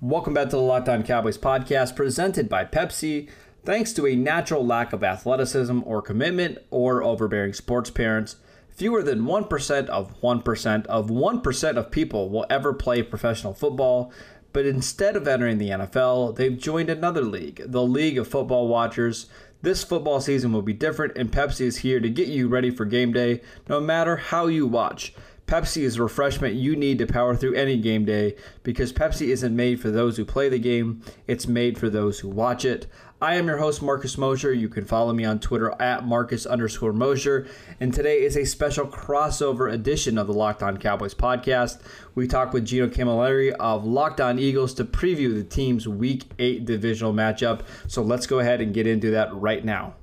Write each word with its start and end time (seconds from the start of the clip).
Welcome 0.00 0.32
back 0.32 0.50
to 0.50 0.56
the 0.56 0.62
Locked 0.62 0.88
On 0.88 1.02
Cowboys 1.02 1.38
podcast 1.38 1.96
presented 1.96 2.48
by 2.48 2.64
Pepsi. 2.64 3.28
Thanks 3.64 3.92
to 3.94 4.06
a 4.06 4.14
natural 4.14 4.64
lack 4.64 4.92
of 4.92 5.02
athleticism 5.02 5.80
or 5.84 6.00
commitment 6.02 6.58
or 6.70 7.02
overbearing 7.02 7.52
sports 7.52 7.90
parents, 7.90 8.36
fewer 8.70 9.02
than 9.02 9.22
1% 9.22 9.86
of 9.88 10.20
1% 10.20 10.86
of 10.86 11.08
1% 11.08 11.76
of 11.76 11.90
people 11.90 12.30
will 12.30 12.46
ever 12.48 12.72
play 12.72 13.02
professional 13.02 13.52
football. 13.52 14.12
But 14.52 14.66
instead 14.66 15.16
of 15.16 15.26
entering 15.26 15.58
the 15.58 15.70
NFL, 15.70 16.36
they've 16.36 16.56
joined 16.56 16.90
another 16.90 17.22
league, 17.22 17.60
the 17.66 17.82
League 17.82 18.18
of 18.18 18.28
Football 18.28 18.68
Watchers. 18.68 19.26
This 19.62 19.82
football 19.82 20.20
season 20.20 20.52
will 20.52 20.62
be 20.62 20.74
different, 20.74 21.18
and 21.18 21.32
Pepsi 21.32 21.62
is 21.62 21.78
here 21.78 21.98
to 21.98 22.08
get 22.08 22.28
you 22.28 22.46
ready 22.46 22.70
for 22.70 22.84
game 22.84 23.12
day 23.12 23.40
no 23.68 23.80
matter 23.80 24.14
how 24.14 24.46
you 24.46 24.64
watch. 24.64 25.12
Pepsi 25.48 25.82
is 25.82 25.98
refreshment 25.98 26.56
you 26.56 26.76
need 26.76 26.98
to 26.98 27.06
power 27.06 27.34
through 27.34 27.54
any 27.54 27.78
game 27.78 28.04
day 28.04 28.36
because 28.62 28.92
Pepsi 28.92 29.28
isn't 29.28 29.56
made 29.56 29.80
for 29.80 29.90
those 29.90 30.18
who 30.18 30.24
play 30.26 30.50
the 30.50 30.58
game, 30.58 31.02
it's 31.26 31.48
made 31.48 31.78
for 31.78 31.88
those 31.88 32.18
who 32.18 32.28
watch 32.28 32.66
it. 32.66 32.86
I 33.22 33.36
am 33.36 33.46
your 33.46 33.56
host, 33.56 33.80
Marcus 33.80 34.18
Mosher. 34.18 34.52
You 34.52 34.68
can 34.68 34.84
follow 34.84 35.14
me 35.14 35.24
on 35.24 35.40
Twitter 35.40 35.74
at 35.80 36.04
Marcus 36.04 36.44
underscore 36.44 36.92
Mosher. 36.92 37.48
And 37.80 37.94
today 37.94 38.20
is 38.22 38.36
a 38.36 38.44
special 38.44 38.86
crossover 38.86 39.72
edition 39.72 40.18
of 40.18 40.26
the 40.26 40.34
Locked 40.34 40.62
On 40.62 40.76
Cowboys 40.76 41.14
podcast. 41.14 41.80
We 42.14 42.28
talk 42.28 42.52
with 42.52 42.66
Gino 42.66 42.86
Camilleri 42.86 43.52
of 43.52 43.86
Locked 43.86 44.20
On 44.20 44.38
Eagles 44.38 44.74
to 44.74 44.84
preview 44.84 45.34
the 45.34 45.44
team's 45.44 45.88
Week 45.88 46.24
8 46.38 46.66
divisional 46.66 47.14
matchup. 47.14 47.62
So 47.86 48.02
let's 48.02 48.26
go 48.26 48.38
ahead 48.40 48.60
and 48.60 48.74
get 48.74 48.86
into 48.86 49.10
that 49.12 49.34
right 49.34 49.64
now. 49.64 49.94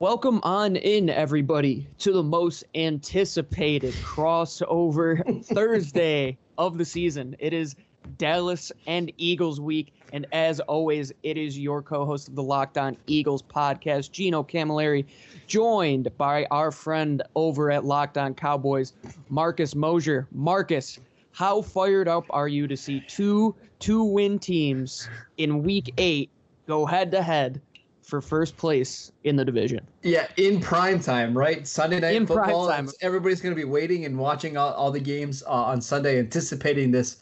Welcome 0.00 0.38
on 0.44 0.76
in, 0.76 1.10
everybody, 1.10 1.84
to 1.98 2.12
the 2.12 2.22
most 2.22 2.62
anticipated 2.76 3.94
crossover 3.94 5.44
Thursday 5.52 6.38
of 6.56 6.78
the 6.78 6.84
season. 6.84 7.34
It 7.40 7.52
is 7.52 7.74
Dallas 8.16 8.70
and 8.86 9.10
Eagles 9.16 9.60
week. 9.60 9.92
And 10.12 10.24
as 10.30 10.60
always, 10.60 11.12
it 11.24 11.36
is 11.36 11.58
your 11.58 11.82
co 11.82 12.04
host 12.04 12.28
of 12.28 12.36
the 12.36 12.42
Locked 12.44 12.78
On 12.78 12.96
Eagles 13.08 13.42
podcast, 13.42 14.12
Gino 14.12 14.44
Camilleri, 14.44 15.04
joined 15.48 16.16
by 16.16 16.46
our 16.52 16.70
friend 16.70 17.20
over 17.34 17.68
at 17.72 17.84
Locked 17.84 18.18
On 18.18 18.34
Cowboys, 18.34 18.92
Marcus 19.30 19.74
Mosher. 19.74 20.28
Marcus, 20.30 21.00
how 21.32 21.60
fired 21.60 22.06
up 22.06 22.24
are 22.30 22.46
you 22.46 22.68
to 22.68 22.76
see 22.76 23.00
two 23.08 23.52
two 23.80 24.04
win 24.04 24.38
teams 24.38 25.10
in 25.38 25.64
week 25.64 25.92
eight 25.98 26.30
go 26.68 26.86
head 26.86 27.10
to 27.10 27.20
head 27.20 27.60
for 28.08 28.22
first 28.22 28.56
place 28.56 29.12
in 29.24 29.36
the 29.36 29.44
division? 29.44 29.86
Yeah, 30.02 30.28
in 30.38 30.60
prime 30.60 30.98
time, 30.98 31.36
right? 31.36 31.68
Sunday 31.68 32.00
night 32.00 32.16
In 32.16 32.26
prime 32.26 32.46
football. 32.46 32.66
time. 32.66 32.88
Everybody's 33.02 33.42
going 33.42 33.54
to 33.54 33.60
be 33.60 33.66
waiting 33.68 34.06
and 34.06 34.18
watching 34.18 34.56
all, 34.56 34.72
all 34.72 34.90
the 34.90 34.98
games 34.98 35.42
uh, 35.46 35.50
on 35.50 35.82
Sunday, 35.82 36.18
anticipating 36.18 36.90
this 36.90 37.18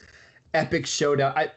epic 0.55 0.87
showdown. 0.87 1.33
I, 1.35 1.51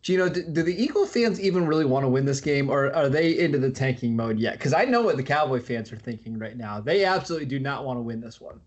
Gino, 0.00 0.26
do, 0.30 0.42
do 0.42 0.62
the 0.62 0.82
Eagle 0.82 1.04
fans 1.04 1.38
even 1.38 1.66
really 1.66 1.84
want 1.84 2.04
to 2.04 2.08
win 2.08 2.24
this 2.24 2.40
game, 2.40 2.70
or 2.70 2.92
are 2.94 3.10
they 3.10 3.38
into 3.38 3.58
the 3.58 3.70
tanking 3.70 4.16
mode 4.16 4.38
yet? 4.38 4.54
Because 4.54 4.72
I 4.72 4.86
know 4.86 5.02
what 5.02 5.18
the 5.18 5.22
Cowboy 5.22 5.60
fans 5.60 5.92
are 5.92 5.96
thinking 5.96 6.38
right 6.38 6.56
now. 6.56 6.80
They 6.80 7.04
absolutely 7.04 7.46
do 7.46 7.60
not 7.60 7.84
want 7.84 7.98
to 7.98 8.02
win 8.02 8.22
this 8.22 8.40
one. 8.40 8.58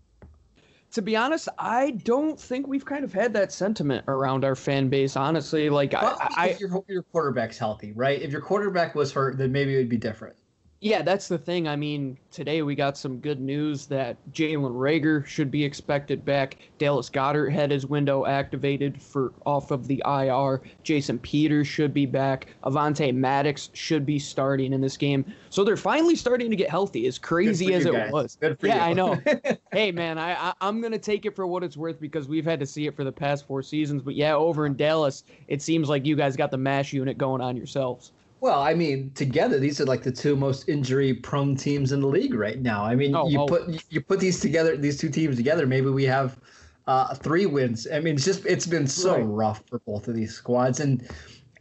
To 0.96 1.02
be 1.02 1.14
honest, 1.14 1.50
I 1.58 1.90
don't 1.90 2.40
think 2.40 2.66
we've 2.66 2.86
kind 2.86 3.04
of 3.04 3.12
had 3.12 3.34
that 3.34 3.52
sentiment 3.52 4.06
around 4.08 4.46
our 4.46 4.54
fan 4.54 4.88
base. 4.88 5.14
Honestly, 5.14 5.68
like 5.68 5.92
Well, 5.92 6.16
I, 6.18 6.56
your 6.58 6.82
your 6.88 7.02
quarterback's 7.02 7.58
healthy, 7.58 7.92
right? 7.92 8.22
If 8.22 8.32
your 8.32 8.40
quarterback 8.40 8.94
was 8.94 9.12
hurt, 9.12 9.36
then 9.36 9.52
maybe 9.52 9.74
it 9.74 9.76
would 9.76 9.90
be 9.90 9.98
different. 9.98 10.36
Yeah, 10.80 11.00
that's 11.00 11.26
the 11.26 11.38
thing. 11.38 11.66
I 11.66 11.74
mean, 11.74 12.18
today 12.30 12.60
we 12.60 12.74
got 12.74 12.98
some 12.98 13.18
good 13.18 13.40
news 13.40 13.86
that 13.86 14.18
Jalen 14.32 14.72
Reagor 14.72 15.24
should 15.24 15.50
be 15.50 15.64
expected 15.64 16.22
back. 16.22 16.58
Dallas 16.76 17.08
Goedert 17.08 17.50
had 17.50 17.70
his 17.70 17.86
window 17.86 18.26
activated 18.26 19.00
for 19.00 19.32
off 19.46 19.70
of 19.70 19.88
the 19.88 20.02
IR. 20.04 20.60
Jason 20.82 21.18
Peters 21.18 21.66
should 21.66 21.94
be 21.94 22.04
back. 22.04 22.48
Avonte 22.64 23.14
Maddox 23.14 23.70
should 23.72 24.04
be 24.04 24.18
starting 24.18 24.74
in 24.74 24.82
this 24.82 24.98
game. 24.98 25.24
So 25.48 25.64
they're 25.64 25.78
finally 25.78 26.14
starting 26.14 26.50
to 26.50 26.56
get 26.56 26.68
healthy. 26.68 27.06
As 27.06 27.18
crazy 27.18 27.72
as 27.72 27.86
it 27.86 27.92
guys. 27.92 28.12
was. 28.12 28.38
Yeah. 28.62 28.84
I 28.84 28.92
know. 28.92 29.18
hey 29.72 29.90
man, 29.90 30.18
I, 30.18 30.34
I 30.34 30.52
I'm 30.60 30.82
gonna 30.82 30.98
take 30.98 31.24
it 31.24 31.34
for 31.34 31.46
what 31.46 31.64
it's 31.64 31.78
worth 31.78 31.98
because 31.98 32.28
we've 32.28 32.44
had 32.44 32.60
to 32.60 32.66
see 32.66 32.86
it 32.86 32.94
for 32.94 33.04
the 33.04 33.12
past 33.12 33.46
four 33.46 33.62
seasons. 33.62 34.02
But 34.02 34.14
yeah, 34.14 34.34
over 34.34 34.66
in 34.66 34.76
Dallas, 34.76 35.24
it 35.48 35.62
seems 35.62 35.88
like 35.88 36.04
you 36.04 36.16
guys 36.16 36.36
got 36.36 36.50
the 36.50 36.58
mash 36.58 36.92
unit 36.92 37.16
going 37.16 37.40
on 37.40 37.56
yourselves. 37.56 38.12
Well, 38.46 38.62
I 38.62 38.74
mean, 38.74 39.10
together 39.14 39.58
these 39.58 39.80
are 39.80 39.84
like 39.86 40.04
the 40.04 40.12
two 40.12 40.36
most 40.36 40.68
injury-prone 40.68 41.56
teams 41.56 41.90
in 41.90 42.00
the 42.00 42.06
league 42.06 42.32
right 42.32 42.60
now. 42.62 42.84
I 42.84 42.94
mean, 42.94 43.12
Oh, 43.12 43.28
you 43.28 43.40
oh. 43.40 43.46
put 43.46 43.84
you 43.90 44.00
put 44.00 44.20
these 44.20 44.38
together, 44.38 44.76
these 44.76 44.98
two 44.98 45.08
teams 45.08 45.34
together, 45.36 45.66
maybe 45.66 45.88
we 45.88 46.04
have 46.04 46.38
uh, 46.86 47.12
three 47.16 47.46
wins. 47.46 47.88
I 47.92 47.98
mean, 47.98 48.14
it's 48.14 48.24
just 48.24 48.46
it's 48.46 48.64
been 48.68 48.86
so 48.86 49.16
Right. 49.16 49.26
rough 49.26 49.64
for 49.68 49.80
both 49.80 50.06
of 50.06 50.14
these 50.14 50.32
squads, 50.32 50.78
and 50.78 51.08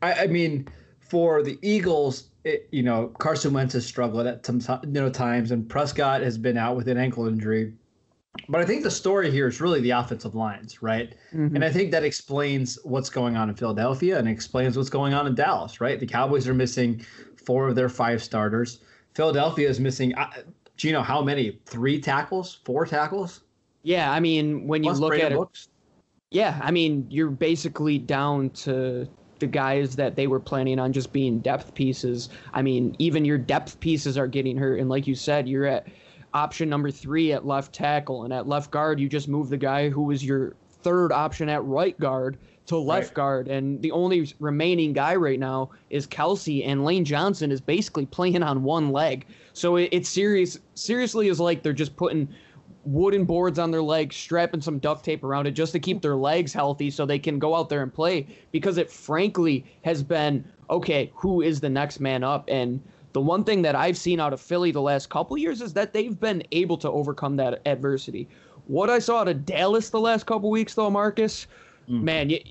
I, 0.03 0.13
I 0.13 0.27
mean, 0.27 0.67
for 0.99 1.41
the 1.41 1.57
Eagles, 1.63 2.29
it, 2.43 2.67
you 2.71 2.83
know, 2.83 3.07
Carson 3.17 3.51
Wentz 3.51 3.73
has 3.73 3.83
struggled 3.87 4.27
at 4.27 4.45
some 4.45 4.59
you 4.83 4.91
know 4.91 5.09
times, 5.09 5.49
and 5.49 5.67
Prescott 5.67 6.21
has 6.21 6.37
been 6.37 6.55
out 6.55 6.75
with 6.75 6.87
an 6.87 6.99
ankle 6.99 7.27
injury. 7.27 7.73
But 8.47 8.61
I 8.61 8.65
think 8.65 8.83
the 8.83 8.91
story 8.91 9.31
here 9.31 9.47
is 9.47 9.61
really 9.61 9.81
the 9.81 9.91
offensive 9.91 10.35
lines, 10.35 10.81
right? 10.81 11.15
Mm-hmm. 11.33 11.55
And 11.55 11.65
I 11.65 11.71
think 11.71 11.91
that 11.91 12.03
explains 12.03 12.77
what's 12.83 13.09
going 13.09 13.35
on 13.35 13.49
in 13.49 13.55
Philadelphia 13.55 14.19
and 14.19 14.27
explains 14.27 14.77
what's 14.77 14.89
going 14.89 15.13
on 15.13 15.27
in 15.27 15.35
Dallas, 15.35 15.81
right? 15.81 15.99
The 15.99 16.05
Cowboys 16.05 16.47
are 16.47 16.53
missing 16.53 17.03
four 17.35 17.67
of 17.67 17.75
their 17.75 17.89
five 17.89 18.21
starters. 18.21 18.81
Philadelphia 19.13 19.69
is 19.69 19.79
missing, 19.79 20.13
uh, 20.15 20.29
Gino, 20.77 21.01
how 21.01 21.21
many? 21.21 21.59
Three 21.65 21.99
tackles? 21.99 22.59
Four 22.65 22.85
tackles? 22.85 23.41
Yeah, 23.83 24.11
I 24.11 24.19
mean, 24.19 24.67
when 24.67 24.83
you 24.83 24.89
Plus 24.89 24.99
look 24.99 25.13
at 25.13 25.31
it, 25.31 25.67
yeah, 26.31 26.59
I 26.61 26.71
mean, 26.71 27.05
you're 27.09 27.29
basically 27.29 27.97
down 27.97 28.49
to 28.51 29.07
the 29.39 29.47
guys 29.47 29.95
that 29.95 30.15
they 30.15 30.27
were 30.27 30.39
planning 30.39 30.79
on 30.79 30.91
just 30.91 31.13
being 31.13 31.39
depth 31.39 31.73
pieces. 31.75 32.29
I 32.53 32.61
mean, 32.61 32.95
even 32.99 33.25
your 33.25 33.37
depth 33.37 33.79
pieces 33.79 34.17
are 34.17 34.27
getting 34.27 34.57
hurt, 34.57 34.79
and 34.79 34.89
like 34.89 35.07
you 35.07 35.15
said, 35.15 35.47
you're 35.47 35.65
at 35.65 35.87
option 36.35 36.69
number 36.69 36.91
three 36.91 37.31
at 37.31 37.47
left 37.47 37.73
tackle, 37.73 38.25
and 38.25 38.33
at 38.33 38.47
left 38.47 38.69
guard, 38.69 38.99
you 38.99 39.07
just 39.09 39.27
move 39.27 39.49
the 39.49 39.57
guy 39.57 39.89
who 39.89 40.03
was 40.03 40.23
your 40.23 40.53
third 40.83 41.11
option 41.11 41.49
at 41.49 41.63
right 41.63 41.97
guard 41.99 42.37
to 42.67 42.77
left 42.77 43.07
Right. 43.09 43.13
guard, 43.13 43.47
and 43.47 43.81
the 43.81 43.91
only 43.91 44.31
remaining 44.39 44.91
guy 44.91 45.15
right 45.15 45.39
now 45.39 45.69
is 45.89 46.05
Kelsey, 46.05 46.63
and 46.63 46.83
Lane 46.83 47.05
Johnson 47.05 47.51
is 47.51 47.61
basically 47.61 48.05
playing 48.05 48.43
on 48.43 48.63
one 48.63 48.91
leg. 48.91 49.25
So 49.53 49.77
it, 49.77 49.89
it's 49.91 50.09
serious. 50.09 50.59
Seriously, 50.73 51.29
is 51.29 51.39
like 51.39 51.63
they're 51.63 51.73
just 51.73 51.95
putting 51.95 52.27
wooden 52.83 53.23
boards 53.23 53.57
on 53.57 53.71
their 53.71 53.81
legs, 53.81 54.15
strapping 54.15 54.61
some 54.61 54.77
duct 54.79 55.05
tape 55.05 55.23
around 55.23 55.47
it 55.47 55.51
just 55.51 55.71
to 55.71 55.79
keep 55.79 56.01
their 56.01 56.15
legs 56.15 56.53
healthy 56.53 56.91
so 56.91 57.05
they 57.05 57.17
can 57.17 57.39
go 57.39 57.55
out 57.55 57.69
there 57.69 57.81
and 57.81 57.93
play. 57.93 58.27
Because 58.51 58.77
it 58.77 58.91
frankly 58.91 59.65
has 59.83 60.03
been 60.03 60.43
okay, 60.69 61.11
who 61.15 61.41
is 61.41 61.59
the 61.61 61.69
next 61.69 61.99
man 61.99 62.23
up? 62.23 62.45
And 62.47 62.81
the 63.15 63.21
one 63.21 63.45
thing 63.45 63.61
that 63.61 63.75
I've 63.75 63.97
seen 63.97 64.19
out 64.19 64.33
of 64.33 64.41
Philly 64.41 64.71
the 64.71 64.81
last 64.81 65.09
couple 65.09 65.37
years 65.37 65.61
is 65.61 65.71
that 65.71 65.93
they've 65.93 66.19
been 66.19 66.43
able 66.51 66.75
to 66.79 66.91
overcome 66.91 67.37
that 67.37 67.61
adversity. 67.65 68.27
What 68.67 68.89
I 68.89 68.99
saw 68.99 69.21
out 69.21 69.29
of 69.29 69.45
Dallas 69.45 69.89
the 69.89 70.01
last 70.01 70.25
couple 70.25 70.49
weeks, 70.49 70.73
though, 70.73 70.89
Marcus, 70.89 71.47
mm. 71.89 72.01
man, 72.01 72.29
you, 72.29 72.41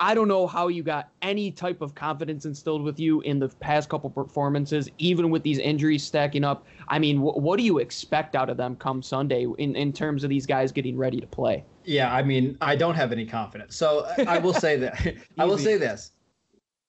I 0.00 0.14
don't 0.14 0.26
know 0.26 0.46
how 0.46 0.68
you 0.68 0.82
got 0.82 1.10
any 1.20 1.50
type 1.50 1.82
of 1.82 1.94
confidence 1.94 2.46
instilled 2.46 2.84
with 2.84 2.98
you 2.98 3.20
in 3.20 3.38
the 3.38 3.50
past 3.60 3.90
couple 3.90 4.08
performances, 4.08 4.88
even 4.96 5.28
with 5.28 5.42
these 5.42 5.58
injuries 5.58 6.04
stacking 6.04 6.42
up. 6.42 6.66
I 6.88 6.98
mean, 6.98 7.18
wh- 7.18 7.36
what 7.36 7.58
do 7.58 7.62
you 7.62 7.76
expect 7.76 8.34
out 8.34 8.48
of 8.48 8.56
them 8.56 8.76
come 8.76 9.02
Sunday 9.02 9.46
in, 9.58 9.76
in 9.76 9.92
terms 9.92 10.24
of 10.24 10.30
these 10.30 10.46
guys 10.46 10.72
getting 10.72 10.96
ready 10.96 11.20
to 11.20 11.26
play? 11.26 11.66
Yeah, 11.84 12.14
I 12.14 12.22
mean, 12.22 12.56
I 12.62 12.76
don't 12.76 12.94
have 12.94 13.12
any 13.12 13.26
confidence. 13.26 13.76
So 13.76 14.06
I 14.26 14.38
will 14.38 14.54
say 14.54 14.76
that. 14.76 15.16
I 15.38 15.44
will 15.44 15.58
say 15.58 15.76
this. 15.76 16.12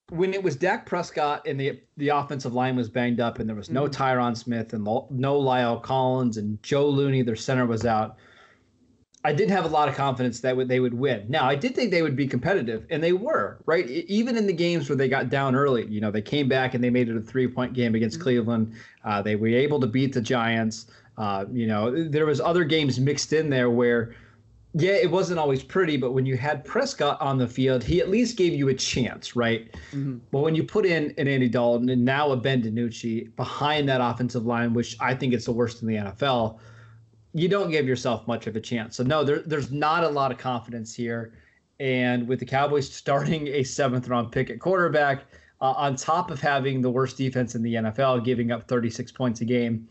When 0.09 0.33
it 0.33 0.41
was 0.41 0.55
Dak 0.55 0.85
Prescott 0.85 1.47
and 1.47 1.59
the 1.59 1.79
the 1.97 2.09
offensive 2.09 2.53
line 2.53 2.75
was 2.75 2.89
banged 2.89 3.19
up 3.19 3.39
and 3.39 3.47
there 3.47 3.55
was 3.55 3.69
no 3.69 3.87
Tyron 3.87 4.35
Smith 4.35 4.73
and 4.73 4.83
no 4.83 5.41
La'el 5.41 5.81
Collins 5.81 6.37
and 6.37 6.61
Joe 6.63 6.87
Looney, 6.87 7.21
their 7.21 7.35
center 7.35 7.65
was 7.65 7.85
out. 7.85 8.17
I 9.23 9.33
didn't 9.33 9.51
have 9.51 9.65
a 9.65 9.69
lot 9.69 9.89
of 9.89 9.95
confidence 9.95 10.39
that 10.39 10.67
they 10.69 10.79
would 10.79 10.93
win. 10.93 11.25
Now, 11.27 11.45
I 11.45 11.55
did 11.55 11.75
think 11.75 11.91
they 11.91 12.01
would 12.01 12.15
be 12.15 12.25
competitive, 12.25 12.85
and 12.89 13.03
they 13.03 13.11
were, 13.11 13.59
right? 13.65 13.85
Even 13.85 14.37
in 14.37 14.47
the 14.47 14.53
games 14.53 14.87
where 14.87 14.95
they 14.95 15.09
got 15.09 15.29
down 15.29 15.55
early, 15.55 15.85
you 15.87 15.99
know, 15.99 16.09
they 16.09 16.21
came 16.21 16.47
back 16.47 16.73
and 16.73 16.81
they 16.81 16.89
made 16.89 17.09
it 17.09 17.17
a 17.17 17.21
three 17.21 17.47
point 17.47 17.73
game 17.73 17.95
against 17.95 18.21
Cleveland. 18.21 18.73
Uh, 19.03 19.21
they 19.21 19.35
were 19.35 19.47
able 19.47 19.79
to 19.81 19.87
beat 19.87 20.13
the 20.13 20.21
Giants. 20.21 20.87
Uh, 21.17 21.43
you 21.51 21.67
know, 21.67 22.07
there 22.07 22.25
was 22.25 22.39
other 22.39 22.63
games 22.63 22.97
mixed 22.97 23.33
in 23.33 23.49
there 23.49 23.69
where 23.69 24.15
yeah, 24.73 24.91
it 24.91 25.09
wasn't 25.09 25.39
always 25.39 25.63
pretty, 25.63 25.97
but 25.97 26.11
when 26.13 26.27
you 26.27 26.37
had 26.37 26.63
Prescott 26.63 27.19
on 27.19 27.39
the 27.39 27.47
field, 27.47 27.83
he 27.83 27.99
at 27.99 28.09
least 28.09 28.37
gave 28.37 28.53
you 28.53 28.69
a 28.69 28.73
chance, 28.73 29.35
right? 29.35 29.73
But 30.31 30.39
when 30.41 30.53
you 30.53 30.63
put 30.63 30.85
in 30.85 31.13
an 31.17 31.27
Andy 31.27 31.49
Dalton 31.49 31.89
and 31.89 32.05
now 32.05 32.31
a 32.31 32.37
Ben 32.37 32.61
DiNucci 32.61 33.35
behind 33.35 33.89
that 33.89 33.99
offensive 33.99 34.45
line, 34.45 34.75
which 34.75 34.95
I 34.99 35.15
think 35.15 35.33
is 35.33 35.45
the 35.45 35.51
worst 35.51 35.81
in 35.81 35.87
the 35.87 35.95
NFL, 35.95 36.59
you 37.33 37.47
don't 37.47 37.71
give 37.71 37.87
yourself 37.87 38.27
much 38.27 38.45
of 38.45 38.55
a 38.55 38.59
chance. 38.59 38.95
So 38.95 39.03
no, 39.03 39.23
there, 39.23 39.39
there's 39.39 39.71
not 39.71 40.03
a 40.03 40.09
lot 40.09 40.31
of 40.31 40.37
confidence 40.37 40.93
here. 40.93 41.33
And 41.79 42.27
with 42.27 42.39
the 42.39 42.45
Cowboys 42.45 42.91
starting 42.93 43.47
a 43.47 43.63
seventh 43.63 44.07
round 44.07 44.31
pick 44.31 44.51
at 44.51 44.59
quarterback, 44.59 45.23
uh, 45.61 45.71
on 45.71 45.95
top 45.95 46.31
of 46.31 46.39
having 46.39 46.81
the 46.81 46.89
worst 46.89 47.17
defense 47.17 47.55
in 47.55 47.63
the 47.63 47.73
NFL, 47.73 48.23
giving 48.23 48.51
up 48.51 48.67
36 48.67 49.11
points 49.11 49.41
a 49.41 49.45
game, 49.45 49.87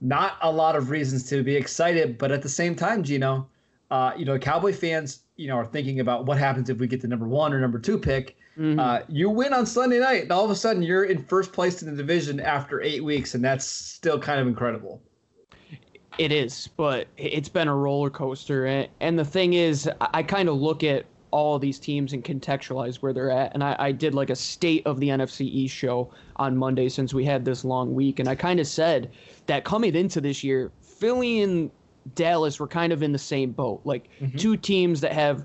not 0.00 0.38
a 0.40 0.50
lot 0.50 0.76
of 0.76 0.90
reasons 0.90 1.28
to 1.28 1.42
be 1.42 1.54
excited. 1.54 2.16
But 2.16 2.32
at 2.32 2.40
the 2.40 2.48
same 2.48 2.74
time, 2.74 3.02
Gino, 3.02 3.46
uh, 3.90 4.12
you 4.16 4.24
know, 4.24 4.38
Cowboy 4.38 4.72
fans, 4.72 5.22
you 5.36 5.48
know, 5.48 5.56
are 5.56 5.66
thinking 5.66 6.00
about 6.00 6.26
what 6.26 6.38
happens 6.38 6.70
if 6.70 6.78
we 6.78 6.86
get 6.86 7.00
the 7.00 7.08
number 7.08 7.26
one 7.26 7.52
or 7.52 7.60
number 7.60 7.78
two 7.78 7.98
pick. 7.98 8.36
Uh, 8.78 9.00
you 9.08 9.30
win 9.30 9.52
on 9.52 9.64
Sunday 9.64 9.98
night, 9.98 10.22
and 10.22 10.32
all 10.32 10.44
of 10.44 10.50
a 10.50 10.56
sudden 10.56 10.82
you're 10.82 11.04
in 11.04 11.24
first 11.24 11.52
place 11.52 11.82
in 11.82 11.90
the 11.90 11.96
division 11.96 12.40
after 12.40 12.80
eight 12.82 13.02
weeks, 13.02 13.34
and 13.34 13.42
that's 13.42 13.64
still 13.64 14.18
kind 14.18 14.40
of 14.40 14.46
incredible. 14.46 15.00
It 16.18 16.30
is, 16.32 16.68
but 16.76 17.06
it's 17.16 17.48
been 17.48 17.68
a 17.68 17.74
roller 17.74 18.10
coaster. 18.10 18.66
And, 18.66 18.88
and 19.00 19.18
the 19.18 19.24
thing 19.24 19.54
is, 19.54 19.88
I, 20.00 20.08
I 20.14 20.22
kind 20.22 20.48
of 20.48 20.56
look 20.56 20.84
at 20.84 21.06
all 21.30 21.54
of 21.54 21.62
these 21.62 21.78
teams 21.78 22.12
and 22.12 22.24
contextualize 22.24 22.96
where 22.96 23.12
they're 23.12 23.30
at. 23.30 23.54
And 23.54 23.64
I, 23.64 23.76
I 23.78 23.92
did 23.92 24.14
like 24.14 24.30
a 24.30 24.36
state 24.36 24.86
of 24.86 25.00
the 25.00 25.08
NFC 25.08 25.42
East 25.42 25.74
show 25.74 26.12
on 26.36 26.56
Monday 26.56 26.88
since 26.88 27.14
we 27.14 27.24
had 27.24 27.44
this 27.44 27.64
long 27.64 27.94
week. 27.94 28.18
And 28.18 28.28
I 28.28 28.34
kind 28.34 28.60
of 28.60 28.66
said 28.66 29.10
that 29.46 29.64
coming 29.64 29.94
into 29.94 30.20
this 30.20 30.44
year, 30.44 30.70
Philly 30.82 31.42
and 31.42 31.70
Dallas 32.14 32.58
were 32.58 32.66
kind 32.66 32.92
of 32.92 33.02
in 33.02 33.12
the 33.12 33.18
same 33.18 33.52
boat. 33.52 33.80
Like 33.84 34.08
mm-hmm. 34.20 34.36
two 34.36 34.56
teams 34.56 35.00
that 35.00 35.12
have 35.12 35.44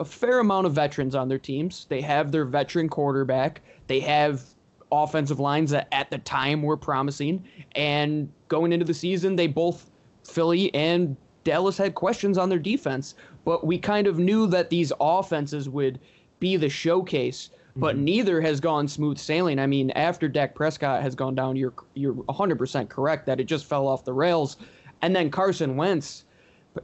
a 0.00 0.04
fair 0.04 0.40
amount 0.40 0.66
of 0.66 0.72
veterans 0.72 1.14
on 1.14 1.28
their 1.28 1.38
teams. 1.38 1.86
They 1.88 2.00
have 2.00 2.32
their 2.32 2.44
veteran 2.44 2.88
quarterback. 2.88 3.60
They 3.86 4.00
have 4.00 4.42
offensive 4.90 5.40
lines 5.40 5.70
that 5.70 5.88
at 5.92 6.10
the 6.10 6.18
time 6.18 6.62
were 6.62 6.76
promising. 6.76 7.44
And 7.76 8.30
going 8.48 8.72
into 8.72 8.84
the 8.84 8.94
season, 8.94 9.36
they 9.36 9.46
both, 9.46 9.90
Philly 10.24 10.74
and 10.74 11.16
Dallas, 11.44 11.78
had 11.78 11.94
questions 11.94 12.38
on 12.38 12.48
their 12.48 12.58
defense. 12.58 13.14
But 13.44 13.66
we 13.66 13.78
kind 13.78 14.06
of 14.06 14.18
knew 14.18 14.46
that 14.48 14.70
these 14.70 14.92
offenses 15.00 15.68
would 15.68 15.98
be 16.40 16.56
the 16.56 16.68
showcase. 16.68 17.50
But 17.74 17.96
mm-hmm. 17.96 18.04
neither 18.04 18.40
has 18.42 18.60
gone 18.60 18.86
smooth 18.86 19.16
sailing. 19.16 19.58
I 19.58 19.66
mean, 19.66 19.92
after 19.92 20.28
Dak 20.28 20.54
Prescott 20.54 21.00
has 21.00 21.14
gone 21.14 21.34
down, 21.34 21.56
you're 21.56 21.72
you're 21.94 22.12
100% 22.12 22.88
correct 22.90 23.24
that 23.26 23.40
it 23.40 23.44
just 23.44 23.64
fell 23.64 23.86
off 23.86 24.04
the 24.04 24.12
rails. 24.12 24.58
And 25.02 25.14
then 25.14 25.30
Carson 25.30 25.76
Wentz, 25.76 26.24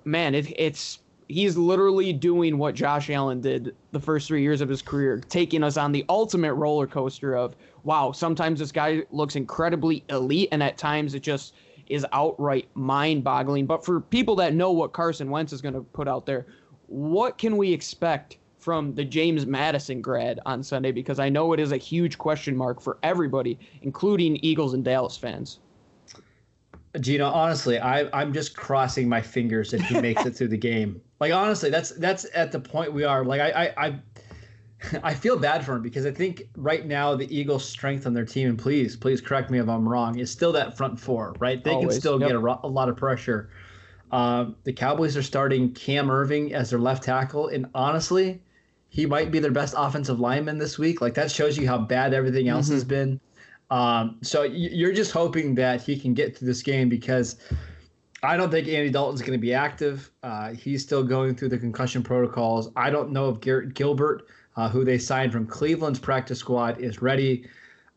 man, 0.05 0.35
it, 0.35 0.53
it's 0.59 1.01
he's 1.29 1.57
literally 1.57 2.13
doing 2.13 2.59
what 2.59 2.75
Josh 2.75 3.11
Allen 3.11 3.41
did 3.41 3.77
the 3.93 4.01
first 4.01 4.27
three 4.27 4.43
years 4.43 4.61
of 4.61 4.69
his 4.69 4.83
career, 4.83 5.21
taking 5.29 5.63
us 5.63 5.77
on 5.77 5.93
the 5.93 6.05
ultimate 6.09 6.55
roller 6.55 6.87
coaster 6.87 7.37
of 7.37 7.55
wow. 7.85 8.13
Sometimes 8.13 8.59
this 8.59 8.73
guy 8.73 9.03
looks 9.11 9.37
incredibly 9.37 10.05
elite, 10.09 10.49
and 10.53 10.63
at 10.63 10.77
times 10.79 11.15
it 11.15 11.21
just 11.21 11.55
is 11.87 12.05
outright 12.13 12.69
mind-boggling. 12.75 13.67
But 13.67 13.85
for 13.85 14.01
people 14.01 14.37
that 14.37 14.55
know 14.55 14.73
what 14.73 14.93
Carson 14.93 15.31
Wentz 15.31 15.53
is 15.53 15.63
going 15.63 15.75
to 15.75 15.81
put 15.81 16.09
out 16.09 16.27
there, 16.27 16.47
what 16.87 17.39
can 17.39 17.57
we 17.57 17.73
expect 17.73 18.39
from 18.59 18.95
the 18.95 19.05
James 19.05 19.47
Madison 19.47 20.03
grad 20.03 20.41
on 20.45 20.63
Sunday? 20.63 20.93
Because 20.93 21.19
I 21.19 21.29
know 21.29 21.53
it 21.53 21.61
is 21.61 21.73
a 21.73 21.77
huge 21.77 22.19
question 22.19 22.57
mark 22.57 22.81
for 22.81 22.99
everybody, 23.03 23.59
including 23.83 24.37
Eagles 24.43 24.75
and 24.75 24.85
Dallas 24.85 25.17
fans. 25.17 25.61
Gino, 27.01 27.29
honestly, 27.29 27.79
I, 27.79 28.09
I'm 28.19 28.33
just 28.33 28.57
crossing 28.57 29.09
my 29.09 29.21
fingers 29.21 29.71
that 29.73 29.83
he 29.83 30.01
makes 30.01 30.25
it 30.25 30.31
through 30.37 30.49
the 30.49 30.57
game. 30.57 31.01
Like 31.21 31.33
honestly, 31.33 31.71
that's 31.71 31.91
that's 31.91 32.27
at 32.35 32.53
the 32.53 32.61
point 32.61 32.93
we 32.93 33.05
are. 33.05 33.25
Like 33.25 33.41
I 33.41 33.51
I 33.51 33.87
I, 33.87 34.01
I 35.03 35.15
feel 35.15 35.37
bad 35.37 35.65
for 35.65 35.75
him 35.75 35.83
because 35.83 36.07
I 36.07 36.11
think 36.11 36.45
right 36.57 36.87
now 36.87 37.15
the 37.15 37.37
Eagles' 37.37 37.69
strength 37.69 38.07
on 38.07 38.15
their 38.15 38.25
team, 38.25 38.49
and 38.49 38.59
please, 38.59 38.97
please 38.97 39.21
correct 39.21 39.51
me 39.51 39.59
if 39.59 39.69
I'm 39.69 39.89
wrong, 39.89 40.19
is 40.19 40.31
still 40.31 40.53
that 40.53 40.77
front 40.77 40.99
four. 40.99 41.35
Right, 41.39 41.63
they 41.63 41.79
can 41.79 41.91
still 41.91 42.21
yep. 42.21 42.29
get 42.29 42.37
a, 42.37 42.39
ro- 42.39 42.61
a 42.63 42.69
lot 42.69 42.89
of 42.89 42.97
pressure. 42.97 43.51
Um, 44.11 44.57
the 44.65 44.73
Cowboys 44.73 45.17
are 45.17 45.23
starting 45.23 45.73
Cam 45.73 46.09
Erving 46.09 46.53
as 46.53 46.71
their 46.71 46.79
left 46.79 47.03
tackle, 47.03 47.49
and 47.49 47.67
honestly, 47.75 48.41
he 48.89 49.05
might 49.05 49.31
be 49.31 49.39
their 49.39 49.51
best 49.51 49.75
offensive 49.77 50.19
lineman 50.19 50.59
this 50.59 50.79
week. 50.79 51.01
Like 51.01 51.15
that 51.15 51.31
shows 51.31 51.59
you 51.59 51.67
how 51.67 51.79
bad 51.79 52.15
everything 52.15 52.49
else 52.49 52.69
has 52.69 52.85
been. 52.85 53.21
Um, 53.71 54.19
so 54.23 54.43
you're 54.45 54.93
just 54.93 55.13
hoping 55.13 55.55
that 55.57 55.83
he 55.83 55.99
can 55.99 56.15
get 56.15 56.37
through 56.37 56.49
this 56.49 56.63
game 56.63 56.89
because 56.89 57.37
I 58.23 58.37
don't 58.37 58.51
think 58.51 58.67
Andy 58.67 58.91
Dalton's 58.91 59.21
going 59.21 59.33
to 59.33 59.39
be 59.39 59.55
active. 59.55 60.11
Uh, 60.23 60.55
he's 60.55 60.83
still 60.83 61.05
going 61.05 61.35
through 61.35 61.51
the 61.51 61.59
concussion 61.59 62.03
protocols. 62.03 62.71
I 62.77 62.91
don't 62.91 63.11
know 63.11 63.29
if 63.29 63.41
Garrett 63.41 63.75
Gilbert, 63.75 64.27
uh, 64.57 64.69
who 64.69 64.85
they 64.85 64.99
signed 64.99 65.33
from 65.33 65.47
Cleveland's 65.47 65.99
practice 65.99 66.39
squad, 66.39 66.81
is 66.81 67.03
ready. 67.03 67.47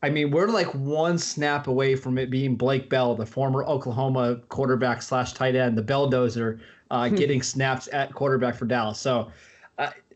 I 0.03 0.09
mean, 0.09 0.29
we're 0.31 0.47
like 0.47 0.73
one 0.75 1.17
snap 1.17 1.67
away 1.67 1.95
from 1.95 2.17
it 2.17 2.29
being 2.29 2.55
Blake 2.55 2.89
Bell, 2.89 3.15
the 3.15 3.25
former 3.25 3.63
Oklahoma 3.63 4.37
quarterback 4.49 5.01
slash 5.01 5.33
tight 5.33 5.55
end, 5.55 5.77
the 5.77 5.83
belldozer, 5.83 6.59
uh, 6.89 7.07
getting 7.07 7.41
snaps 7.41 7.87
at 7.93 8.13
quarterback 8.13 8.55
for 8.55 8.65
Dallas. 8.65 8.99
So 8.99 9.31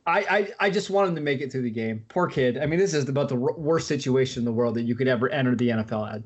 I, 0.08 0.20
I, 0.20 0.52
I 0.60 0.70
just 0.70 0.90
want 0.90 1.10
him 1.10 1.16
to 1.16 1.22
make 1.22 1.42
it 1.42 1.52
through 1.52 1.64
the 1.64 1.72
game. 1.72 2.06
Poor 2.10 2.28
kid. 2.28 2.58
I 2.58 2.66
mean, 2.68 2.80
this 2.80 2.94
is 2.94 3.10
about 3.10 3.30
the 3.30 3.36
wor- 3.36 3.56
worst 3.58 3.88
situation 3.88 4.42
in 4.42 4.46
the 4.46 4.52
world 4.52 4.76
that 4.76 4.84
you 4.84 4.96
could 4.96 5.08
ever 5.08 5.30
enter 5.30 5.56
the 5.56 5.70
NFL 5.70 6.14
at. 6.16 6.22